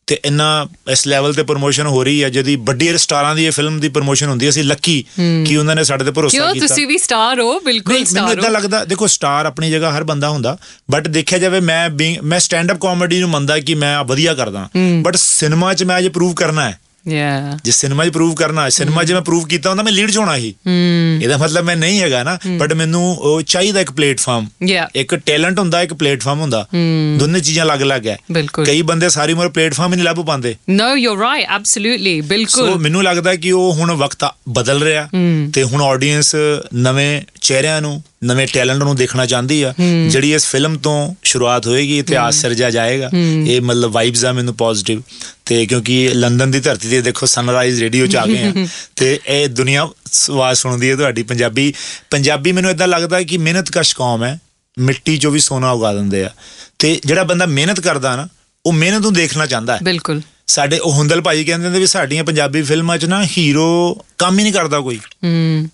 ਤੇ 0.07 0.19
ਇੰਨਾ 0.25 0.67
ਇਸ 0.91 1.07
ਲੈਵਲ 1.07 1.35
ਤੇ 1.35 1.43
ਪ੍ਰੋਮੋਸ਼ਨ 1.43 1.87
ਹੋ 1.87 2.03
ਰਹੀ 2.05 2.23
ਹੈ 2.25 2.29
ਜਦੀ 2.29 2.57
ਵੱਡੀ 2.57 2.97
ਸਟਾਰਾਂ 2.99 3.35
ਦੀ 3.35 3.45
ਇਹ 3.47 3.51
ਫਿਲਮ 3.51 3.81
ਦੀ 3.81 3.88
ਪ੍ਰੋਮੋਸ਼ਨ 3.88 4.29
ਹੁੰਦੀ 4.29 4.47
ਹੈ 4.47 4.51
ਅਸੀਂ 4.51 4.65
ਲੱਕੀ 4.65 5.05
ਕਿ 5.47 5.57
ਉਹਨਾਂ 5.57 5.77
ਨੇ 5.77 5.85
ਸਾਡੇ 5.85 6.05
ਤੇ 6.05 6.11
ਭਰੋਸਾ 6.11 6.38
ਕਿਉਂ? 6.38 6.53
ਕੀਤਾ। 6.53 6.67
ਤੁਸੀਂ 6.67 6.87
ਵੀ 6.87 6.99
ਸਟਾਰ 6.99 7.41
ਹੋ 7.41 7.61
ਬਿਲਕੁਲ 7.61 7.95
ਨਹੀਂ 7.95 8.05
ਮੈਨੂੰ 8.15 8.29
ਸਟਾਰ 8.29 8.38
ਇਦਾਂ 8.38 8.51
ਹੋ। 8.51 8.55
ਲੱਗਦਾ 8.55 8.85
ਦੇਖੋ 8.85 9.07
ਸਟਾਰ 9.07 9.47
ਆਪਣੀ 9.47 9.71
ਜਗ੍ਹਾ 9.71 9.99
ਹਰ 9.99 10.05
ਬੰਦਾ 10.05 10.29
ਹੁੰਦਾ 10.29 10.57
ਬਟ 10.91 11.09
ਦੇਖਿਆ 11.09 11.38
ਜਾਵੇ 11.38 11.61
ਮੈਂ 11.61 11.91
ਮੈਂ 12.23 12.41
ਸਟੈਂਡ 12.41 12.73
ਅਪ 12.73 12.79
ਕਾਮੇਡੀ 12.81 13.21
ਨੂੰ 13.21 13.31
ਮੰਨਦਾ 13.31 13.59
ਕਿ 13.59 13.75
ਮੈਂ 13.75 14.05
ਵਧੀਆ 14.05 14.35
ਕਰਦਾ। 14.35 14.69
ਬਟ 15.03 15.17
ਸਿਨੇਮਾ 15.17 15.75
'ਚ 15.75 15.85
ਮੈਂ 15.85 15.99
ਅਜੇ 15.99 16.09
ਪ੍ਰੂਵ 16.09 16.35
ਕਰਨਾ 16.35 16.69
ਹੈ। 16.71 16.79
Yeah. 17.09 17.59
ਜੇ 17.65 17.71
ਸਿਨੇਮਾ 17.71 18.07
'ਚ 18.07 18.09
ਪ੍ਰੂਵ 18.09 18.35
ਕਰਨਾ 18.35 18.65
ਹੈ 18.65 18.69
ਸਿਨੇਮਾ 18.69 19.05
'ਚ 19.05 19.12
ਮੈਂ 19.12 19.21
ਪ੍ਰੂਵ 19.21 19.47
ਕੀਤਾ 19.47 19.71
ਹੁੰਦਾ 19.71 19.83
ਮੈਂ 19.83 19.93
ਲੀਡ 19.93 20.11
'ਚ 20.11 20.17
ਹੋਣਾ 20.17 20.38
ਸੀ 20.38 20.55
ਇਹਦਾ 21.23 21.37
ਮਤਲਬ 21.37 21.65
ਮੈਂ 21.65 21.77
ਨਹੀਂ 21.77 22.01
ਹੈਗਾ 22.01 22.23
ਨਾ 22.23 22.38
ਬਟ 22.59 22.73
ਮੈਨੂੰ 22.73 23.17
ਉਹ 23.17 23.43
ਚਾਹੀਦਾ 23.43 23.81
ਇੱਕ 23.81 23.91
ਪਲੇਟਫਾਰਮ. 23.91 24.49
ਇੱਕ 24.95 25.15
ਟੈਲੈਂਟ 25.15 25.59
ਹੁੰਦਾ 25.59 25.83
ਇੱਕ 25.83 25.95
ਪਲੇਟਫਾਰਮ 25.95 26.41
ਹੁੰਦਾ। 26.41 26.67
ਦੋਨੇ 27.19 27.41
ਚੀਜ਼ਾਂ 27.41 27.65
ਅਲੱਗ-ਅਲੱਗ 27.65 28.07
ਹੈ। 28.07 28.19
ਕਈ 28.53 28.83
ਬੰਦੇ 28.83 29.09
ਸਾਰੀ 29.09 29.33
ਉਮਰ 29.33 29.49
ਪਲੇਟਫਾਰਮ 29.49 29.91
ਹੀ 29.91 29.97
ਨਹੀਂ 29.97 30.07
ਲੱਭ 30.07 30.25
ਪਾਉਂਦੇ। 30.27 30.57
No 30.71 30.88
you're 31.05 31.21
right 31.21 31.49
absolutely 31.59 32.21
ਸੋ 32.23 32.29
ਬਿਲਕੁਲ 32.29 32.79
ਮੈਨੂੰ 32.79 33.05
ਲੱਗਦਾ 33.05 33.35
ਕਿ 33.35 33.53
ਉਹ 33.53 33.73
ਹੁਣ 33.73 33.93
ਵਕਤ 33.93 34.25
ਬਦਲ 34.49 34.83
ਰਿਹਾ। 34.83 35.09
ਤੇ 35.53 35.62
ਹੁਣ 35.62 35.83
ਆਡੀਅנס 35.83 36.31
ਨਵੇਂ 36.75 37.23
ਚਿਹਰਿਆਂ 37.41 37.81
ਨੂੰ 37.81 38.03
ਨਵੇਂ 38.24 38.46
ਟੈਲੈਂਟ 38.52 38.78
ਨੂੰ 38.78 38.96
ਦੇਖਣਾ 38.96 39.26
ਚਾਹੁੰਦੀ 39.26 39.62
ਆ 39.62 39.74
ਜਿਹੜੀ 40.08 40.35
ਇਸ 40.35 40.46
ਫਿਲਮ 40.46 40.78
ਤੋਂ 40.78 41.14
ਸ਼ੁਰੂਆਤ 41.24 41.66
ਹੋਏਗੀ 41.66 41.98
ਇਤਿਹਾਸ 41.98 42.35
ਸਿਰਜਿਆ 42.35 42.70
ਜਾਏਗਾ। 42.70 43.11
ਇਹ 43.46 43.61
ਮਤਲਬ 43.61 43.90
ਵਾਈਬਸ 43.92 44.24
ਆ 44.24 44.32
ਮੈਨੂੰ 44.32 44.54
ਪੋਜ਼ਿਟਿਵ 44.54 45.02
ਤੇ 45.46 45.66
ਕਿਉਂਕਿ 45.66 46.11
ਲੰਡਨ 46.14 46.50
ਦੀ 46.50 46.61
ਧਰਤੀ 46.61 46.88
ਤੇ 46.88 47.00
ਦੇਖੋ 47.00 47.26
ਸਨਰਾਈਜ਼ 47.26 47.82
ਰੇਡੀਓ 47.82 48.06
ਚ 48.06 48.16
ਆ 48.16 48.26
ਗਏ 48.26 48.44
ਆ। 48.44 48.52
ਤੇ 48.96 49.20
ਇਹ 49.26 49.48
ਦੁਨੀਆ 49.48 49.88
ਆਵਾਜ਼ 50.30 50.58
ਸੁਣਦੀ 50.58 50.90
ਹੈ 50.90 50.96
ਤੁਹਾਡੀ 50.96 51.22
ਪੰਜਾਬੀ। 51.22 51.74
ਪੰਜਾਬੀ 52.11 52.52
ਮੈਨੂੰ 52.52 52.70
ਇਦਾਂ 52.70 52.88
ਲੱਗਦਾ 52.88 53.22
ਕਿ 53.22 53.38
ਮਿਹਨਤਕਸ਼ 53.38 53.96
ਕੌਮ 53.96 54.24
ਹੈ। 54.24 54.40
ਮਿੱਟੀ 54.78 55.18
ਚੋਂ 55.18 55.32
ਵੀ 55.32 55.38
ਸੋਨਾ 55.38 55.70
ਉਗਾ 55.70 55.94
ਦਿੰਦੇ 55.94 56.24
ਆ। 56.24 56.30
ਤੇ 56.78 57.00
ਜਿਹੜਾ 57.04 57.22
ਬੰਦਾ 57.22 57.46
ਮਿਹਨਤ 57.46 57.80
ਕਰਦਾ 57.80 58.16
ਨਾ 58.16 58.28
ਉਹ 58.66 58.72
ਮਿਹਨਤ 58.72 59.00
ਨੂੰ 59.00 59.12
ਦੇਖਣਾ 59.12 59.46
ਚਾਹੁੰਦਾ 59.46 59.74
ਹੈ। 59.74 59.78
ਬਿਲਕੁਲ। 59.82 60.20
ਸਾਡੇ 60.46 60.78
ਉਹ 60.78 60.92
ਹੁੰਦਲ 60.92 61.20
ਭਾਜੀ 61.20 61.44
ਕਹਿੰਦੇ 61.44 61.68
ਨੇ 61.68 61.78
ਵੀ 61.78 61.87
ਸਾਡੀਆਂ 61.87 62.24
ਪੰਜਾਬੀ 62.24 62.62
ਫਿਲਮਾਂ 62.62 62.98
'ਚ 62.98 63.04
ਨਾ 63.04 63.24
ਹੀਰੋ 63.38 63.98
ਕੰਮ 64.18 64.38
ਹੀ 64.38 64.42
ਨਹੀਂ 64.42 64.52
ਕਰਦਾ 64.52 64.80
ਕੋਈ। 64.80 65.00
ਹਮ 65.24 65.68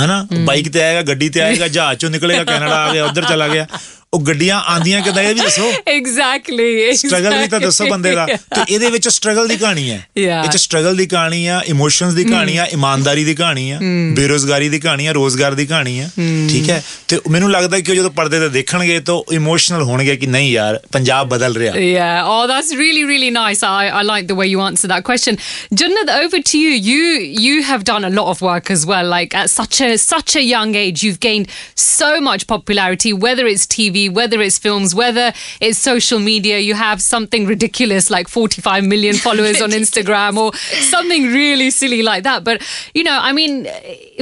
ਹਨਾ? 0.00 0.26
ਬਾਈਕ 0.44 0.72
ਤੇ 0.72 0.82
ਆਏਗਾ 0.82 1.02
ਗੱਡੀ 1.02 1.28
ਤੇ 1.28 1.40
ਆਏਗਾ 1.40 1.68
ਜਹਾਜ਼ 1.68 1.98
ਚੋਂ 1.98 2.10
ਨਿਕਲੇਗਾ 2.10 2.44
ਕੈਨੇਡਾ 2.44 2.84
ਆ 2.84 2.92
ਗਿਆ 2.92 3.04
ਉਧਰ 3.04 3.24
ਚਲਾ 3.24 3.48
ਗਿਆ। 3.48 3.66
ਉਹ 4.14 4.20
ਗੱਡੀਆਂ 4.20 4.60
ਆਂਦੀਆਂ 4.70 5.00
ਕਿਦਾਂ 5.02 5.22
ਇਹ 5.22 5.34
ਵੀ 5.34 5.40
ਦੱਸੋ 5.40 5.70
ਐਗਜ਼ੈਕਟਲੀ 5.88 6.92
ਸਟਰਗਲ 6.96 7.36
ਵੀ 7.38 7.46
ਤਾਂ 7.48 7.60
ਦੱਸੋ 7.60 7.84
ਬੰਦੇ 7.90 8.10
ਦਾ 8.14 8.26
ਤੇ 8.26 8.60
ਇਹਦੇ 8.68 8.88
ਵਿੱਚ 8.90 9.08
ਸਟਰਗਲ 9.08 9.46
ਦੀ 9.48 9.56
ਕਹਾਣੀ 9.56 9.88
ਹੈ. 9.90 9.96
ਇਹ 10.16 10.48
ਚ 10.50 10.56
ਸਟਰਗਲ 10.56 10.96
ਦੀ 10.96 11.06
ਕਹਾਣੀ 11.06 11.46
ਆ 11.46 11.60
ਇਮੋਸ਼ਨਸ 11.68 12.14
ਦੀ 12.14 12.24
ਕਹਾਣੀ 12.24 12.56
ਆ 12.56 12.64
ਇਮਾਨਦਾਰੀ 12.72 13.24
ਦੀ 13.24 13.34
ਕਹਾਣੀ 13.34 13.70
ਆ 13.70 13.78
ਬੇਰੋਜ਼ਗਾਰੀ 14.16 14.68
ਦੀ 14.68 14.78
ਕਹਾਣੀ 14.80 15.06
ਆ 15.06 15.12
ਰੋਜ਼ਗਾਰ 15.12 15.54
ਦੀ 15.54 15.66
ਕਹਾਣੀ 15.66 15.98
ਆ 16.00 16.08
ਠੀਕ 16.50 16.68
ਹੈ 16.70 16.82
ਤੇ 17.08 17.18
ਮੈਨੂੰ 17.30 17.50
ਲੱਗਦਾ 17.50 17.80
ਕਿ 17.80 17.90
ਉਹ 17.90 17.96
ਜਦੋਂ 17.96 18.10
ਪਰਦੇ 18.18 18.40
ਤੇ 18.40 18.48
ਦੇਖਣਗੇ 18.48 18.98
ਤਾਂ 19.06 19.14
ਇਮੋਸ਼ਨਲ 19.34 19.82
ਹੋਣਗੇ 19.82 20.16
ਕਿ 20.16 20.26
ਨਹੀਂ 20.26 20.52
ਯਾਰ 20.52 20.78
ਪੰਜਾਬ 20.92 21.28
ਬਦਲ 21.28 21.56
ਰਿਹਾ 21.56 21.72
Yeah. 21.82 22.28
Oh, 22.32 22.42
that's 22.50 22.70
really, 22.78 23.02
really 23.08 23.30
nice. 23.34 23.62
I, 23.68 23.86
I 24.00 24.02
like 24.06 24.26
the 24.28 24.36
way 24.38 24.46
you 24.48 24.60
answer 24.66 24.88
that 24.92 25.04
question. 25.08 25.38
Jannat, 25.80 26.12
over 26.14 26.40
to 26.50 26.58
you. 26.58 26.70
You 26.88 27.08
you 27.46 27.56
have 27.68 27.84
done 27.88 28.06
a 28.08 28.10
lot 28.10 28.30
of 28.32 28.42
work 28.42 28.70
as 28.70 28.84
well. 28.90 29.10
Like 29.14 29.36
at 29.42 29.50
such 29.54 29.80
a 29.80 29.90
such 30.04 30.36
a 30.36 30.44
young 30.44 30.74
age, 30.82 31.02
you've 31.06 31.20
gained 31.26 31.50
so 31.86 32.10
much 32.22 32.46
popularity. 32.46 33.12
Whether 33.24 33.46
it's 33.46 33.66
TV, 33.68 34.01
whether 34.08 34.40
it's 34.40 34.58
films, 34.58 34.94
whether 34.94 35.32
it's 35.60 35.78
social 35.78 36.18
media, 36.18 36.58
you 36.58 36.74
have 36.74 37.02
something 37.02 37.46
ridiculous 37.46 38.10
like 38.10 38.28
45 38.28 38.84
million 38.84 39.14
followers 39.26 39.60
on 39.60 39.70
Instagram 39.70 40.36
or 40.36 40.54
something 40.56 41.24
really 41.24 41.70
silly 41.70 42.02
like 42.02 42.24
that. 42.24 42.44
But 42.44 42.62
you 42.94 43.04
know, 43.04 43.18
I 43.20 43.32
mean, 43.32 43.66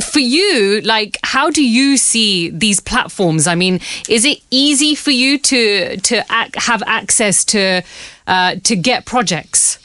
for 0.02 0.20
you, 0.20 0.80
like, 0.82 1.18
how 1.22 1.50
do 1.50 1.64
you 1.64 1.96
see 1.96 2.50
these 2.50 2.80
platforms? 2.80 3.46
I 3.46 3.54
mean, 3.54 3.80
is 4.08 4.24
it 4.24 4.38
easy 4.50 4.94
for 4.94 5.10
you 5.10 5.38
to 5.38 5.96
to 5.96 6.16
ac- 6.30 6.52
have 6.56 6.82
access 6.86 7.44
to 7.46 7.82
uh, 8.26 8.56
to 8.64 8.76
get 8.76 9.04
projects? 9.04 9.78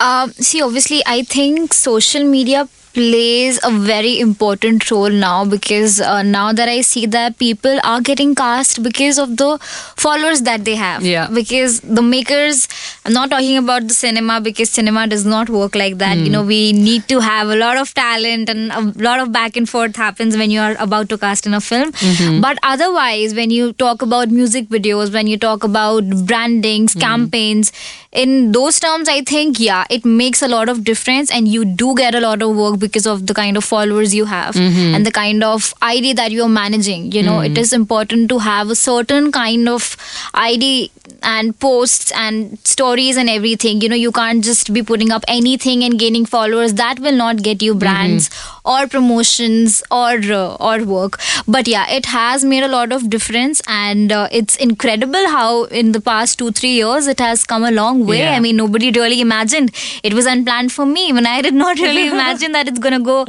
Um, 0.00 0.32
see, 0.32 0.62
obviously, 0.62 1.02
I 1.06 1.22
think 1.22 1.72
social 1.72 2.24
media 2.24 2.68
plays 2.96 3.58
a 3.62 3.70
very 3.70 4.18
important 4.18 4.90
role 4.90 5.10
now 5.10 5.44
because 5.44 6.00
uh, 6.00 6.22
now 6.22 6.50
that 6.58 6.68
I 6.74 6.80
see 6.80 7.04
that 7.14 7.38
people 7.38 7.78
are 7.84 8.00
getting 8.00 8.34
cast 8.34 8.82
because 8.82 9.18
of 9.18 9.36
the 9.36 9.58
followers 10.04 10.40
that 10.48 10.64
they 10.64 10.76
have. 10.76 11.04
Yeah. 11.04 11.28
Because 11.32 11.80
the 11.80 12.00
makers, 12.00 12.66
I'm 13.04 13.12
not 13.12 13.28
talking 13.28 13.58
about 13.58 13.88
the 13.88 13.92
cinema 13.94 14.40
because 14.40 14.70
cinema 14.70 15.06
does 15.06 15.26
not 15.26 15.50
work 15.50 15.74
like 15.74 15.98
that. 15.98 16.16
You 16.16 16.26
hmm. 16.26 16.32
know, 16.32 16.44
we 16.44 16.72
need 16.72 17.06
to 17.08 17.20
have 17.20 17.50
a 17.50 17.56
lot 17.56 17.76
of 17.76 17.92
talent 17.92 18.48
and 18.48 18.72
a 18.72 18.80
lot 19.08 19.20
of 19.20 19.30
back 19.30 19.58
and 19.58 19.68
forth 19.68 19.96
happens 19.96 20.38
when 20.38 20.50
you 20.50 20.60
are 20.60 20.74
about 20.78 21.10
to 21.10 21.18
cast 21.18 21.46
in 21.46 21.52
a 21.52 21.60
film. 21.60 21.92
Mm-hmm. 21.92 22.40
But 22.40 22.58
otherwise, 22.62 23.34
when 23.34 23.50
you 23.50 23.74
talk 23.74 24.00
about 24.00 24.30
music 24.30 24.68
videos, 24.68 25.12
when 25.12 25.26
you 25.26 25.38
talk 25.38 25.64
about 25.64 26.08
brandings, 26.24 26.94
hmm. 26.94 27.00
campaigns, 27.00 27.72
in 28.16 28.52
those 28.52 28.80
terms, 28.80 29.08
I 29.10 29.20
think, 29.20 29.60
yeah, 29.60 29.84
it 29.90 30.04
makes 30.06 30.40
a 30.40 30.48
lot 30.48 30.70
of 30.70 30.82
difference 30.84 31.30
and 31.30 31.46
you 31.46 31.64
do 31.66 31.94
get 31.94 32.14
a 32.14 32.20
lot 32.20 32.40
of 32.40 32.56
work 32.56 32.78
because 32.86 33.06
of 33.14 33.26
the 33.26 33.34
kind 33.40 33.56
of 33.62 33.64
followers 33.64 34.14
you 34.14 34.24
have 34.32 34.56
and 34.56 35.06
the 35.10 35.14
kind 35.20 35.44
of 35.52 35.72
ID 35.82 36.12
that 36.22 36.30
you're 36.38 36.48
managing. 36.58 37.10
You 37.12 37.22
know, 37.22 37.40
it 37.40 37.58
is 37.64 37.72
important 37.72 38.28
to 38.34 38.38
have 38.50 38.70
a 38.70 38.78
certain 38.82 39.32
kind 39.32 39.68
of 39.68 39.96
ID 40.34 40.90
and 41.22 41.58
posts 41.64 42.12
and 42.12 42.58
stories 42.74 43.16
and 43.16 43.30
everything. 43.30 43.80
You 43.80 43.88
know, 43.88 43.96
you 43.96 44.12
can't 44.12 44.44
just 44.44 44.72
be 44.72 44.82
putting 44.82 45.10
up 45.18 45.24
anything 45.28 45.82
and 45.84 45.98
gaining 45.98 46.26
followers. 46.26 46.74
That 46.74 47.00
will 47.00 47.16
not 47.16 47.42
get 47.42 47.62
you 47.62 47.74
brands 47.74 48.30
or 48.64 48.86
promotions 48.86 49.82
or 49.90 50.12
uh, 50.40 50.56
or 50.56 50.84
work. 50.84 51.18
But 51.56 51.68
yeah, 51.68 51.88
it 51.98 52.06
has 52.06 52.44
made 52.44 52.62
a 52.68 52.68
lot 52.68 52.92
of 52.92 53.08
difference, 53.10 53.62
and 53.68 54.12
uh, 54.12 54.28
it's 54.30 54.56
incredible 54.56 55.28
how 55.36 55.64
in 55.82 55.92
the 55.92 56.00
past 56.00 56.38
two 56.38 56.50
three 56.60 56.74
years 56.80 57.06
it 57.06 57.20
has 57.20 57.44
come 57.44 57.64
a 57.64 57.70
long 57.70 58.04
way. 58.06 58.18
Yeah. 58.20 58.32
I 58.36 58.40
mean, 58.40 58.56
nobody 58.56 58.90
really 58.90 59.20
imagined 59.20 59.72
it 60.02 60.14
was 60.20 60.26
unplanned 60.26 60.72
for 60.72 60.86
me. 60.86 61.12
when 61.12 61.26
I 61.26 61.40
did 61.42 61.54
not 61.54 61.78
really 61.78 62.06
imagine 62.16 62.52
that 62.52 62.68
it's 62.76 62.82
gonna 62.82 63.00
go. 63.00 63.24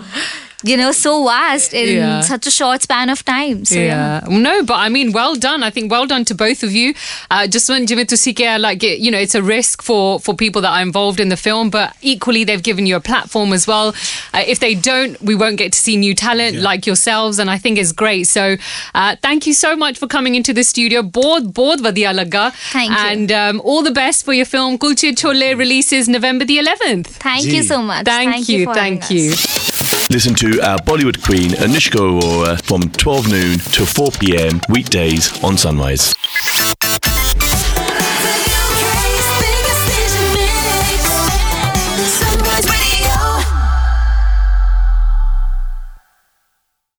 You 0.63 0.75
know, 0.75 0.91
so 0.91 1.23
vast 1.23 1.71
in 1.73 1.97
Yeah. 1.97 2.21
such 2.21 2.47
a 2.47 2.51
short 2.51 2.81
span 2.81 3.09
of 3.11 3.23
time. 3.23 3.63
So, 3.63 3.75
yeah. 3.75 4.21
Yeah. 4.27 4.37
No, 4.37 4.63
but 4.63 4.73
I 4.75 4.89
mean, 4.89 5.11
well 5.11 5.35
done. 5.35 5.61
I 5.61 5.69
think 5.69 5.91
well 5.91 6.07
done 6.07 6.25
to 6.25 6.33
both 6.35 6.63
of 6.63 6.71
you. 6.71 6.95
Uh, 7.29 7.45
just 7.45 7.69
when 7.69 7.85
Jimmy 7.85 8.05
Tusikia, 8.05 8.59
like, 8.59 8.83
it- 8.83 8.97
you 8.99 9.11
know, 9.11 9.19
it's 9.19 9.35
a 9.35 9.43
risk 9.43 9.83
for, 9.83 10.19
for 10.19 10.33
people 10.35 10.61
that 10.63 10.71
are 10.71 10.81
involved 10.81 11.19
in 11.19 11.29
the 11.29 11.37
film, 11.37 11.69
but 11.69 11.93
equally 12.01 12.43
they've 12.43 12.63
given 12.63 12.87
you 12.87 12.95
a 12.95 12.99
platform 12.99 13.53
as 13.53 13.67
well. 13.67 13.89
Uh, 14.33 14.43
if 14.47 14.57
they 14.59 14.73
don't, 14.73 15.21
we 15.21 15.35
won't 15.35 15.57
get 15.57 15.73
to 15.73 15.79
see 15.79 15.95
new 15.95 16.15
talent 16.15 16.57
like 16.57 16.87
yourselves, 16.87 17.37
and 17.37 17.51
I 17.51 17.59
think 17.59 17.77
it's 17.77 17.91
great. 17.91 18.23
So 18.27 18.57
uh, 18.95 19.15
thank 19.21 19.45
you 19.45 19.53
so 19.53 19.75
much 19.75 19.99
for 19.99 20.07
coming 20.07 20.33
into 20.33 20.53
the 20.53 20.63
studio. 20.63 21.03
Board, 21.03 21.53
board 21.53 21.81
vadiya 21.81 22.13
laga. 22.19 22.51
Thank 22.73 22.89
you. 22.89 22.97
And 22.97 23.31
um, 23.31 23.61
all 23.63 23.83
the 23.83 23.91
best 23.91 24.25
for 24.25 24.33
your 24.33 24.45
film. 24.45 24.79
Kulche 24.79 25.13
Chole 25.13 25.55
releases 25.55 26.09
November 26.09 26.45
the 26.45 26.57
11th. 26.57 27.05
Thank 27.07 27.45
you 27.45 27.61
so 27.61 27.83
much. 27.83 28.05
Thank, 28.05 28.49
you. 28.49 28.65
for 28.65 28.73
Thank 28.73 29.11
you. 29.11 29.33
us. 29.33 29.76
Listen 30.09 30.33
to 30.35 30.61
our 30.61 30.77
Bollywood 30.79 31.21
queen 31.21 31.49
Anushka 31.51 31.99
Arora 31.99 32.61
from 32.63 32.89
12 32.91 33.29
noon 33.29 33.59
to 33.59 33.85
4 33.85 34.11
pm 34.11 34.61
weekdays 34.69 35.43
on 35.43 35.57
Sunrise. 35.57 36.13